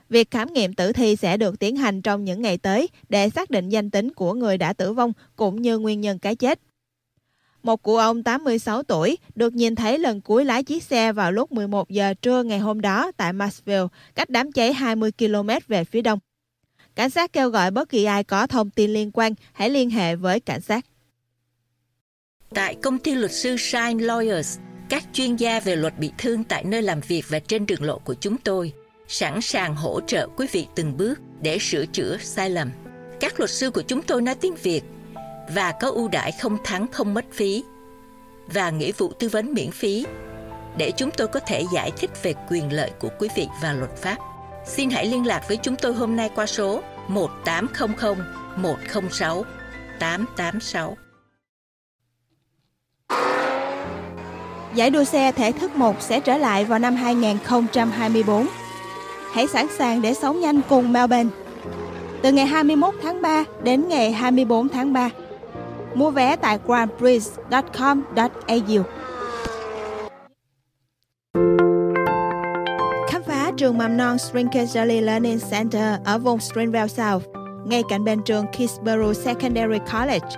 Việc 0.09 0.31
khám 0.31 0.53
nghiệm 0.53 0.75
tử 0.75 0.93
thi 0.93 1.17
sẽ 1.17 1.37
được 1.37 1.59
tiến 1.59 1.77
hành 1.77 2.03
trong 2.03 2.25
những 2.25 2.43
ngày 2.43 2.59
tới 2.59 2.89
để 3.09 3.31
xác 3.31 3.51
định 3.51 3.69
danh 3.69 3.91
tính 3.91 4.13
của 4.15 4.35
người 4.35 4.59
đã 4.59 4.73
tử 4.73 4.93
vong 4.93 5.13
cũng 5.37 5.63
như 5.63 5.79
nguyên 5.79 6.01
nhân 6.01 6.19
cái 6.19 6.37
chết. 6.37 6.61
Một 7.63 7.83
cụ 7.83 7.97
ông 7.97 8.23
86 8.23 8.83
tuổi 8.83 9.19
được 9.35 9.55
nhìn 9.55 9.75
thấy 9.75 9.99
lần 9.99 10.21
cuối 10.21 10.45
lái 10.45 10.63
chiếc 10.63 10.83
xe 10.83 11.13
vào 11.13 11.33
lúc 11.33 11.53
11 11.53 11.91
giờ 11.91 12.15
trưa 12.23 12.43
ngày 12.43 12.59
hôm 12.59 12.81
đó 12.81 13.13
tại 13.17 13.33
Marshville, 13.33 13.87
cách 14.15 14.31
đám 14.31 14.53
cháy 14.53 14.73
20 14.73 15.13
km 15.19 15.49
về 15.69 15.85
phía 15.85 16.03
đông. 16.03 16.19
Cảnh 16.95 17.11
sát 17.11 17.33
kêu 17.33 17.49
gọi 17.49 17.71
bất 17.71 17.89
kỳ 17.89 18.05
ai 18.05 18.25
có 18.25 18.47
thông 18.47 18.71
tin 18.71 18.91
liên 18.91 19.11
quan 19.15 19.35
hãy 19.53 19.71
liên 19.71 19.91
hệ 19.91 20.17
với 20.17 20.41
cảnh 20.41 20.61
sát. 20.61 20.87
Tại 22.55 22.75
công 22.75 22.99
ty 22.99 23.15
luật 23.15 23.33
sư 23.33 23.57
Shine 23.57 24.05
Lawyers, 24.07 24.59
các 24.89 25.05
chuyên 25.13 25.37
gia 25.37 25.61
về 25.61 25.77
luật 25.77 25.99
bị 25.99 26.11
thương 26.19 26.45
tại 26.45 26.65
nơi 26.65 26.83
làm 26.83 27.01
việc 27.01 27.25
và 27.29 27.39
trên 27.39 27.67
đường 27.67 27.83
lộ 27.83 27.99
của 27.99 28.15
chúng 28.15 28.37
tôi 28.37 28.73
sẵn 29.09 29.41
sàng 29.41 29.77
hỗ 29.77 30.01
trợ 30.01 30.29
quý 30.37 30.47
vị 30.53 30.67
từng 30.75 30.97
bước 30.97 31.21
để 31.43 31.59
sửa 31.59 31.87
chữa 31.87 32.17
sai 32.21 32.51
lầm. 32.51 32.71
Các 33.21 33.41
luật 33.41 33.51
sư 33.51 33.71
của 33.71 33.83
chúng 33.83 34.03
tôi 34.03 34.23
nói 34.23 34.35
tiếng 34.35 34.55
Việt 34.63 34.83
và 35.55 35.73
có 35.73 35.91
ưu 35.91 36.09
đãi 36.09 36.33
không 36.33 36.59
thắng 36.65 36.87
không 36.93 37.15
mất 37.15 37.25
phí 37.33 37.65
và 38.47 38.71
nghĩa 38.71 38.93
vụ 38.93 39.13
tư 39.13 39.29
vấn 39.29 39.55
miễn 39.55 39.71
phí 39.71 40.07
để 40.77 40.93
chúng 40.97 41.11
tôi 41.11 41.29
có 41.29 41.41
thể 41.41 41.65
giải 41.73 41.93
thích 41.97 42.11
về 42.23 42.35
quyền 42.51 42.73
lợi 42.73 42.91
của 43.01 43.09
quý 43.19 43.29
vị 43.37 43.49
và 43.63 43.73
luật 43.73 43.97
pháp. 43.97 44.17
Xin 44.67 44.91
hãy 44.91 45.07
liên 45.07 45.27
lạc 45.27 45.49
với 45.49 45.57
chúng 45.57 45.77
tôi 45.77 45.95
hôm 45.95 46.17
nay 46.17 46.31
qua 46.35 46.47
số 46.47 46.83
1800 47.09 48.17
106 48.57 49.45
886. 49.99 50.97
Giải 54.75 54.91
đua 54.91 55.05
xe 55.05 55.33
thể 55.33 55.53
thức 55.53 55.77
1 55.77 55.97
sẽ 56.01 56.21
trở 56.21 56.37
lại 56.37 56.65
vào 56.65 56.79
năm 56.79 56.95
2024. 56.97 58.47
Hãy 59.33 59.47
sẵn 59.47 59.67
sàng 59.79 60.03
để 60.03 60.15
sống 60.15 60.41
nhanh 60.41 60.61
cùng 60.69 60.93
Melbourne. 60.93 61.31
Từ 62.23 62.33
ngày 62.33 62.47
21 62.47 62.95
tháng 63.03 63.23
3 63.23 63.45
đến 63.63 63.89
ngày 63.89 64.13
24 64.13 64.69
tháng 64.69 64.93
3. 64.93 65.11
Mua 65.95 66.11
vé 66.11 66.37
tại 66.37 66.59
grandprix.com.au. 66.67 68.85
Khám 73.09 73.23
phá 73.27 73.51
trường 73.57 73.79
mầm 73.79 73.97
non 73.97 74.19
Strinkersley 74.19 75.01
Learning 75.01 75.39
Center 75.51 76.01
ở 76.05 76.19
vùng 76.19 76.41
Stringvale 76.41 76.89
South, 76.89 77.25
ngay 77.67 77.83
cạnh 77.89 78.05
bên 78.05 78.23
trường 78.25 78.47
Kisborough 78.47 79.17
Secondary 79.17 79.79
College. 79.93 80.29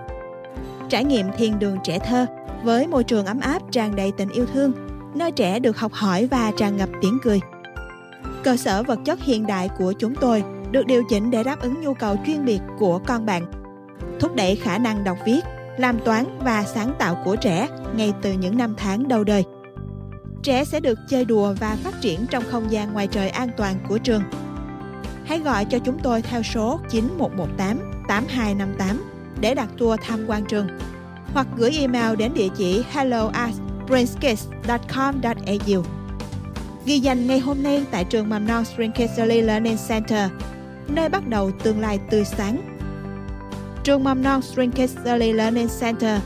Trải 0.89 1.05
nghiệm 1.05 1.27
thiên 1.37 1.59
đường 1.59 1.79
trẻ 1.85 1.99
thơ 1.99 2.27
với 2.65 2.87
môi 2.87 3.05
trường 3.05 3.27
ấm 3.27 3.41
áp 3.41 3.63
tràn 3.71 3.97
đầy 3.97 4.13
tình 4.17 4.29
yêu 4.29 4.47
thương, 4.53 4.73
nơi 5.15 5.33
trẻ 5.33 5.59
được 5.59 5.77
học 5.77 5.93
hỏi 5.93 6.29
và 6.31 6.53
tràn 6.57 6.77
ngập 6.77 6.89
tiếng 7.01 7.19
cười. 7.23 7.41
Cơ 8.45 8.57
sở 8.57 8.83
vật 8.83 8.99
chất 9.05 9.23
hiện 9.23 9.47
đại 9.47 9.69
của 9.79 9.93
chúng 9.93 10.15
tôi 10.15 10.45
được 10.71 10.87
điều 10.87 11.03
chỉnh 11.09 11.31
để 11.31 11.43
đáp 11.43 11.61
ứng 11.61 11.81
nhu 11.81 11.95
cầu 11.95 12.17
chuyên 12.27 12.45
biệt 12.45 12.61
của 12.79 13.01
con 13.07 13.27
bạn, 13.27 13.62
thúc 14.23 14.37
đẩy 14.37 14.57
khả 14.57 14.79
năng 14.79 15.05
đọc 15.05 15.19
viết, 15.27 15.41
làm 15.79 15.99
toán 15.99 16.39
và 16.39 16.65
sáng 16.65 16.95
tạo 16.99 17.23
của 17.25 17.37
trẻ 17.37 17.69
ngay 17.97 18.13
từ 18.23 18.33
những 18.33 18.57
năm 18.57 18.75
tháng 18.77 19.09
đầu 19.09 19.25
đời. 19.25 19.45
Trẻ 20.43 20.65
sẽ 20.65 20.81
được 20.81 20.99
chơi 21.09 21.25
đùa 21.25 21.55
và 21.61 21.77
phát 21.85 22.01
triển 22.01 22.27
trong 22.31 22.45
không 22.51 22.73
gian 22.73 22.93
ngoài 22.93 23.07
trời 23.07 23.29
an 23.29 23.49
toàn 23.57 23.77
của 23.89 23.99
trường. 23.99 24.23
Hãy 25.25 25.39
gọi 25.39 25.65
cho 25.65 25.79
chúng 25.79 25.99
tôi 25.99 26.23
theo 26.23 26.43
số 26.43 26.81
9118 26.91 27.79
8258 28.09 29.03
để 29.41 29.55
đặt 29.55 29.69
tour 29.79 30.01
tham 30.07 30.25
quan 30.27 30.45
trường 30.45 30.67
hoặc 31.35 31.47
gửi 31.57 31.71
email 31.81 32.17
đến 32.17 32.35
địa 32.35 32.49
chỉ 32.57 32.85
hello@brinkes.com.au. 32.93 35.83
Ghi 36.87 36.99
danh 36.99 37.27
ngay 37.27 37.39
hôm 37.39 37.63
nay 37.63 37.85
tại 37.91 38.05
trường 38.05 38.29
mầm 38.29 38.47
non 38.47 38.65
Spring 38.65 38.93
Kids 38.93 39.19
Early 39.19 39.41
Learning 39.41 39.77
Center, 39.89 40.31
nơi 40.89 41.09
bắt 41.09 41.29
đầu 41.29 41.51
tương 41.63 41.81
lai 41.81 41.99
tươi 42.11 42.25
sáng. 42.25 42.72
Trường 43.85 44.05
mầm 44.05 44.23
non 44.23 44.43
Spring 44.43 44.73
Kids 44.73 44.97
Early 45.05 45.33
Learning 45.33 45.69
Center 45.81 46.21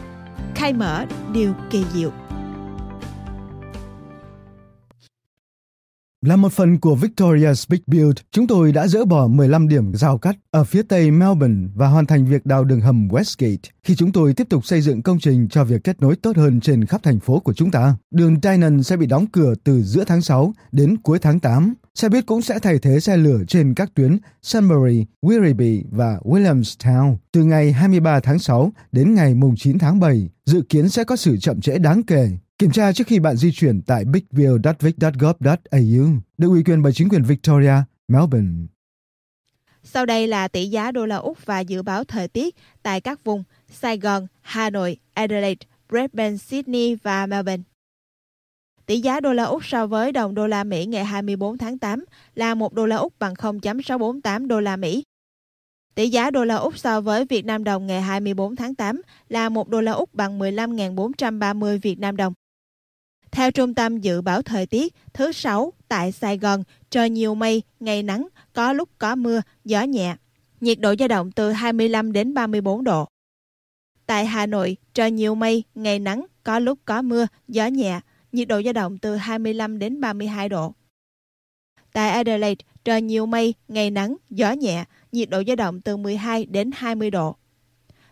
khai 0.54 0.72
mở 0.72 1.04
điều 1.32 1.52
kỳ 1.70 1.84
diệu. 1.94 2.10
Là 6.26 6.36
một 6.36 6.52
phần 6.52 6.80
của 6.80 6.96
Victoria's 6.96 7.66
Big 7.68 7.80
Build, 7.86 8.16
chúng 8.30 8.46
tôi 8.46 8.72
đã 8.72 8.86
dỡ 8.86 9.04
bỏ 9.04 9.26
15 9.26 9.68
điểm 9.68 9.94
giao 9.94 10.18
cắt 10.18 10.36
ở 10.50 10.64
phía 10.64 10.82
tây 10.82 11.10
Melbourne 11.10 11.68
và 11.74 11.86
hoàn 11.86 12.06
thành 12.06 12.26
việc 12.26 12.46
đào 12.46 12.64
đường 12.64 12.80
hầm 12.80 13.08
Westgate 13.08 13.56
khi 13.82 13.94
chúng 13.96 14.12
tôi 14.12 14.34
tiếp 14.34 14.46
tục 14.50 14.66
xây 14.66 14.80
dựng 14.80 15.02
công 15.02 15.18
trình 15.18 15.48
cho 15.48 15.64
việc 15.64 15.84
kết 15.84 16.00
nối 16.00 16.16
tốt 16.16 16.36
hơn 16.36 16.60
trên 16.60 16.86
khắp 16.86 17.02
thành 17.02 17.20
phố 17.20 17.40
của 17.40 17.52
chúng 17.52 17.70
ta. 17.70 17.96
Đường 18.10 18.36
Dynon 18.42 18.82
sẽ 18.82 18.96
bị 18.96 19.06
đóng 19.06 19.26
cửa 19.26 19.54
từ 19.64 19.82
giữa 19.82 20.04
tháng 20.04 20.22
6 20.22 20.52
đến 20.72 20.96
cuối 20.96 21.18
tháng 21.18 21.40
8. 21.40 21.74
Xe 21.94 22.08
buýt 22.08 22.26
cũng 22.26 22.42
sẽ 22.42 22.58
thay 22.58 22.78
thế 22.78 23.00
xe 23.00 23.16
lửa 23.16 23.38
trên 23.48 23.74
các 23.74 23.94
tuyến 23.94 24.18
Sunbury, 24.42 25.04
Werribee 25.22 25.82
và 25.90 26.18
Williamstown 26.24 27.16
từ 27.32 27.44
ngày 27.44 27.72
23 27.72 28.20
tháng 28.20 28.38
6 28.38 28.72
đến 28.92 29.14
ngày 29.14 29.34
9 29.56 29.78
tháng 29.78 30.00
7. 30.00 30.28
Dự 30.46 30.62
kiến 30.68 30.88
sẽ 30.88 31.04
có 31.04 31.16
sự 31.16 31.36
chậm 31.36 31.60
trễ 31.60 31.78
đáng 31.78 32.02
kể 32.02 32.30
Kiểm 32.58 32.70
tra 32.70 32.92
trước 32.92 33.06
khi 33.06 33.20
bạn 33.20 33.36
di 33.36 33.52
chuyển 33.52 33.82
tại 33.82 34.04
bigville.vic.gov.au 34.04 36.06
được 36.38 36.48
ủy 36.48 36.62
quyền 36.66 36.82
bởi 36.82 36.92
chính 36.92 37.08
quyền 37.08 37.22
Victoria, 37.22 37.74
Melbourne. 38.08 38.66
Sau 39.82 40.06
đây 40.06 40.26
là 40.26 40.48
tỷ 40.48 40.66
giá 40.66 40.92
đô 40.92 41.06
la 41.06 41.16
Úc 41.16 41.46
và 41.46 41.60
dự 41.60 41.82
báo 41.82 42.04
thời 42.04 42.28
tiết 42.28 42.56
tại 42.82 43.00
các 43.00 43.24
vùng 43.24 43.44
Sài 43.68 43.98
Gòn, 43.98 44.26
Hà 44.40 44.70
Nội, 44.70 44.96
Adelaide, 45.14 45.66
Brisbane, 45.88 46.36
Sydney 46.36 46.94
và 46.94 47.26
Melbourne. 47.26 47.62
Tỷ 48.86 49.00
giá 49.00 49.20
đô 49.20 49.32
la 49.32 49.44
Úc 49.44 49.64
so 49.64 49.86
với 49.86 50.12
đồng 50.12 50.34
đô 50.34 50.46
la 50.46 50.64
Mỹ 50.64 50.86
ngày 50.86 51.04
24 51.04 51.58
tháng 51.58 51.78
8 51.78 52.04
là 52.34 52.54
1 52.54 52.74
đô 52.74 52.86
la 52.86 52.96
Úc 52.96 53.18
bằng 53.18 53.34
0.648 53.34 54.46
đô 54.46 54.60
la 54.60 54.76
Mỹ. 54.76 55.02
Tỷ 55.94 56.08
giá 56.08 56.30
đô 56.30 56.44
la 56.44 56.56
Úc 56.56 56.78
so 56.78 57.00
với 57.00 57.24
Việt 57.24 57.44
Nam 57.44 57.64
đồng 57.64 57.86
ngày 57.86 58.02
24 58.02 58.56
tháng 58.56 58.74
8 58.74 59.02
là 59.28 59.48
1 59.48 59.68
đô 59.68 59.80
la 59.80 59.92
Úc 59.92 60.14
bằng 60.14 60.38
15.430 60.38 61.78
Việt 61.82 61.98
Nam 61.98 62.16
đồng. 62.16 62.32
Theo 63.37 63.51
Trung 63.51 63.75
tâm 63.75 63.99
Dự 63.99 64.20
báo 64.20 64.42
Thời 64.42 64.66
tiết, 64.66 64.94
thứ 65.14 65.33
Sáu 65.33 65.72
tại 65.88 66.12
Sài 66.12 66.38
Gòn, 66.38 66.62
trời 66.90 67.11
nhiều 67.11 67.35
mây, 67.35 67.62
ngày 67.81 68.03
nắng, 68.03 68.29
có 68.53 68.72
lúc 68.72 68.88
có 68.99 69.14
mưa, 69.14 69.42
gió 69.64 69.83
nhẹ. 69.83 70.16
Nhiệt 70.61 70.81
độ 70.81 70.94
dao 70.99 71.09
động 71.09 71.33
từ 71.33 71.53
25 71.53 72.12
đến 72.12 72.35
34 72.35 72.85
độ. 72.85 73.09
Tại 74.07 74.27
Hà 74.27 74.46
Nội, 74.46 74.77
trời 74.94 75.11
nhiều 75.11 75.35
mây, 75.35 75.64
ngày 75.75 75.99
nắng, 75.99 76.27
có 76.44 76.59
lúc 76.59 76.79
có 76.85 77.03
mưa, 77.03 77.27
gió 77.49 77.66
nhẹ. 77.66 78.01
Nhiệt 78.33 78.49
độ 78.49 78.62
dao 78.62 78.72
động 78.72 78.99
từ 78.99 79.16
25 79.16 79.79
đến 79.79 80.01
32 80.01 80.49
độ. 80.49 80.75
Tại 81.92 82.11
Adelaide, 82.11 82.64
trời 82.85 83.03
nhiều 83.03 83.27
mây, 83.27 83.55
ngày 83.68 83.90
nắng, 83.90 84.16
gió 84.31 84.53
nhẹ, 84.53 84.85
nhiệt 85.12 85.31
độ 85.31 85.42
dao 85.46 85.57
động 85.57 85.81
từ 85.81 85.96
12 85.96 86.46
đến 86.46 86.70
20 86.75 87.11
độ. 87.11 87.37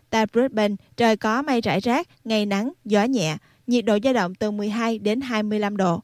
Tại 0.09 0.25
Brisbane, 0.25 0.75
trời 0.97 1.17
có 1.17 1.41
mây 1.41 1.61
rải 1.61 1.79
rác, 1.79 2.07
ngày 2.23 2.45
nắng, 2.45 2.73
gió 2.85 3.03
nhẹ, 3.03 3.37
nhiệt 3.67 3.85
độ 3.85 3.97
dao 4.03 4.13
động 4.13 4.35
từ 4.35 4.51
12 4.51 4.99
đến 4.99 5.21
25 5.21 5.77
độ. 5.77 6.01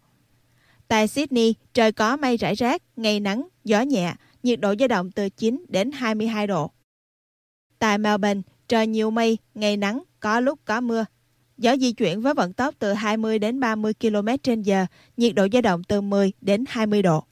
Tại 0.87 1.07
Sydney, 1.07 1.53
trời 1.73 1.91
có 1.91 2.17
mây 2.17 2.37
rải 2.37 2.55
rác, 2.55 2.81
ngày 2.95 3.19
nắng, 3.19 3.47
gió 3.63 3.81
nhẹ, 3.81 4.13
nhiệt 4.43 4.59
độ 4.59 4.73
dao 4.79 4.87
động 4.87 5.11
từ 5.11 5.29
9 5.29 5.65
đến 5.69 5.91
22 5.91 6.47
độ. 6.47 6.71
Tại 7.79 7.97
Melbourne, 7.97 8.41
trời 8.67 8.87
nhiều 8.87 9.11
mây, 9.11 9.37
ngày 9.55 9.77
nắng, 9.77 10.03
có 10.19 10.39
lúc 10.39 10.59
có 10.65 10.81
mưa. 10.81 11.05
Gió 11.57 11.77
di 11.77 11.91
chuyển 11.91 12.21
với 12.21 12.33
vận 12.33 12.53
tốc 12.53 12.75
từ 12.79 12.93
20 12.93 13.39
đến 13.39 13.59
30 13.59 13.93
km 13.93 14.27
h 14.45 14.71
nhiệt 15.17 15.35
độ 15.35 15.47
dao 15.53 15.61
động 15.61 15.83
từ 15.83 16.01
10 16.01 16.31
đến 16.41 16.63
20 16.67 17.01
độ. 17.01 17.23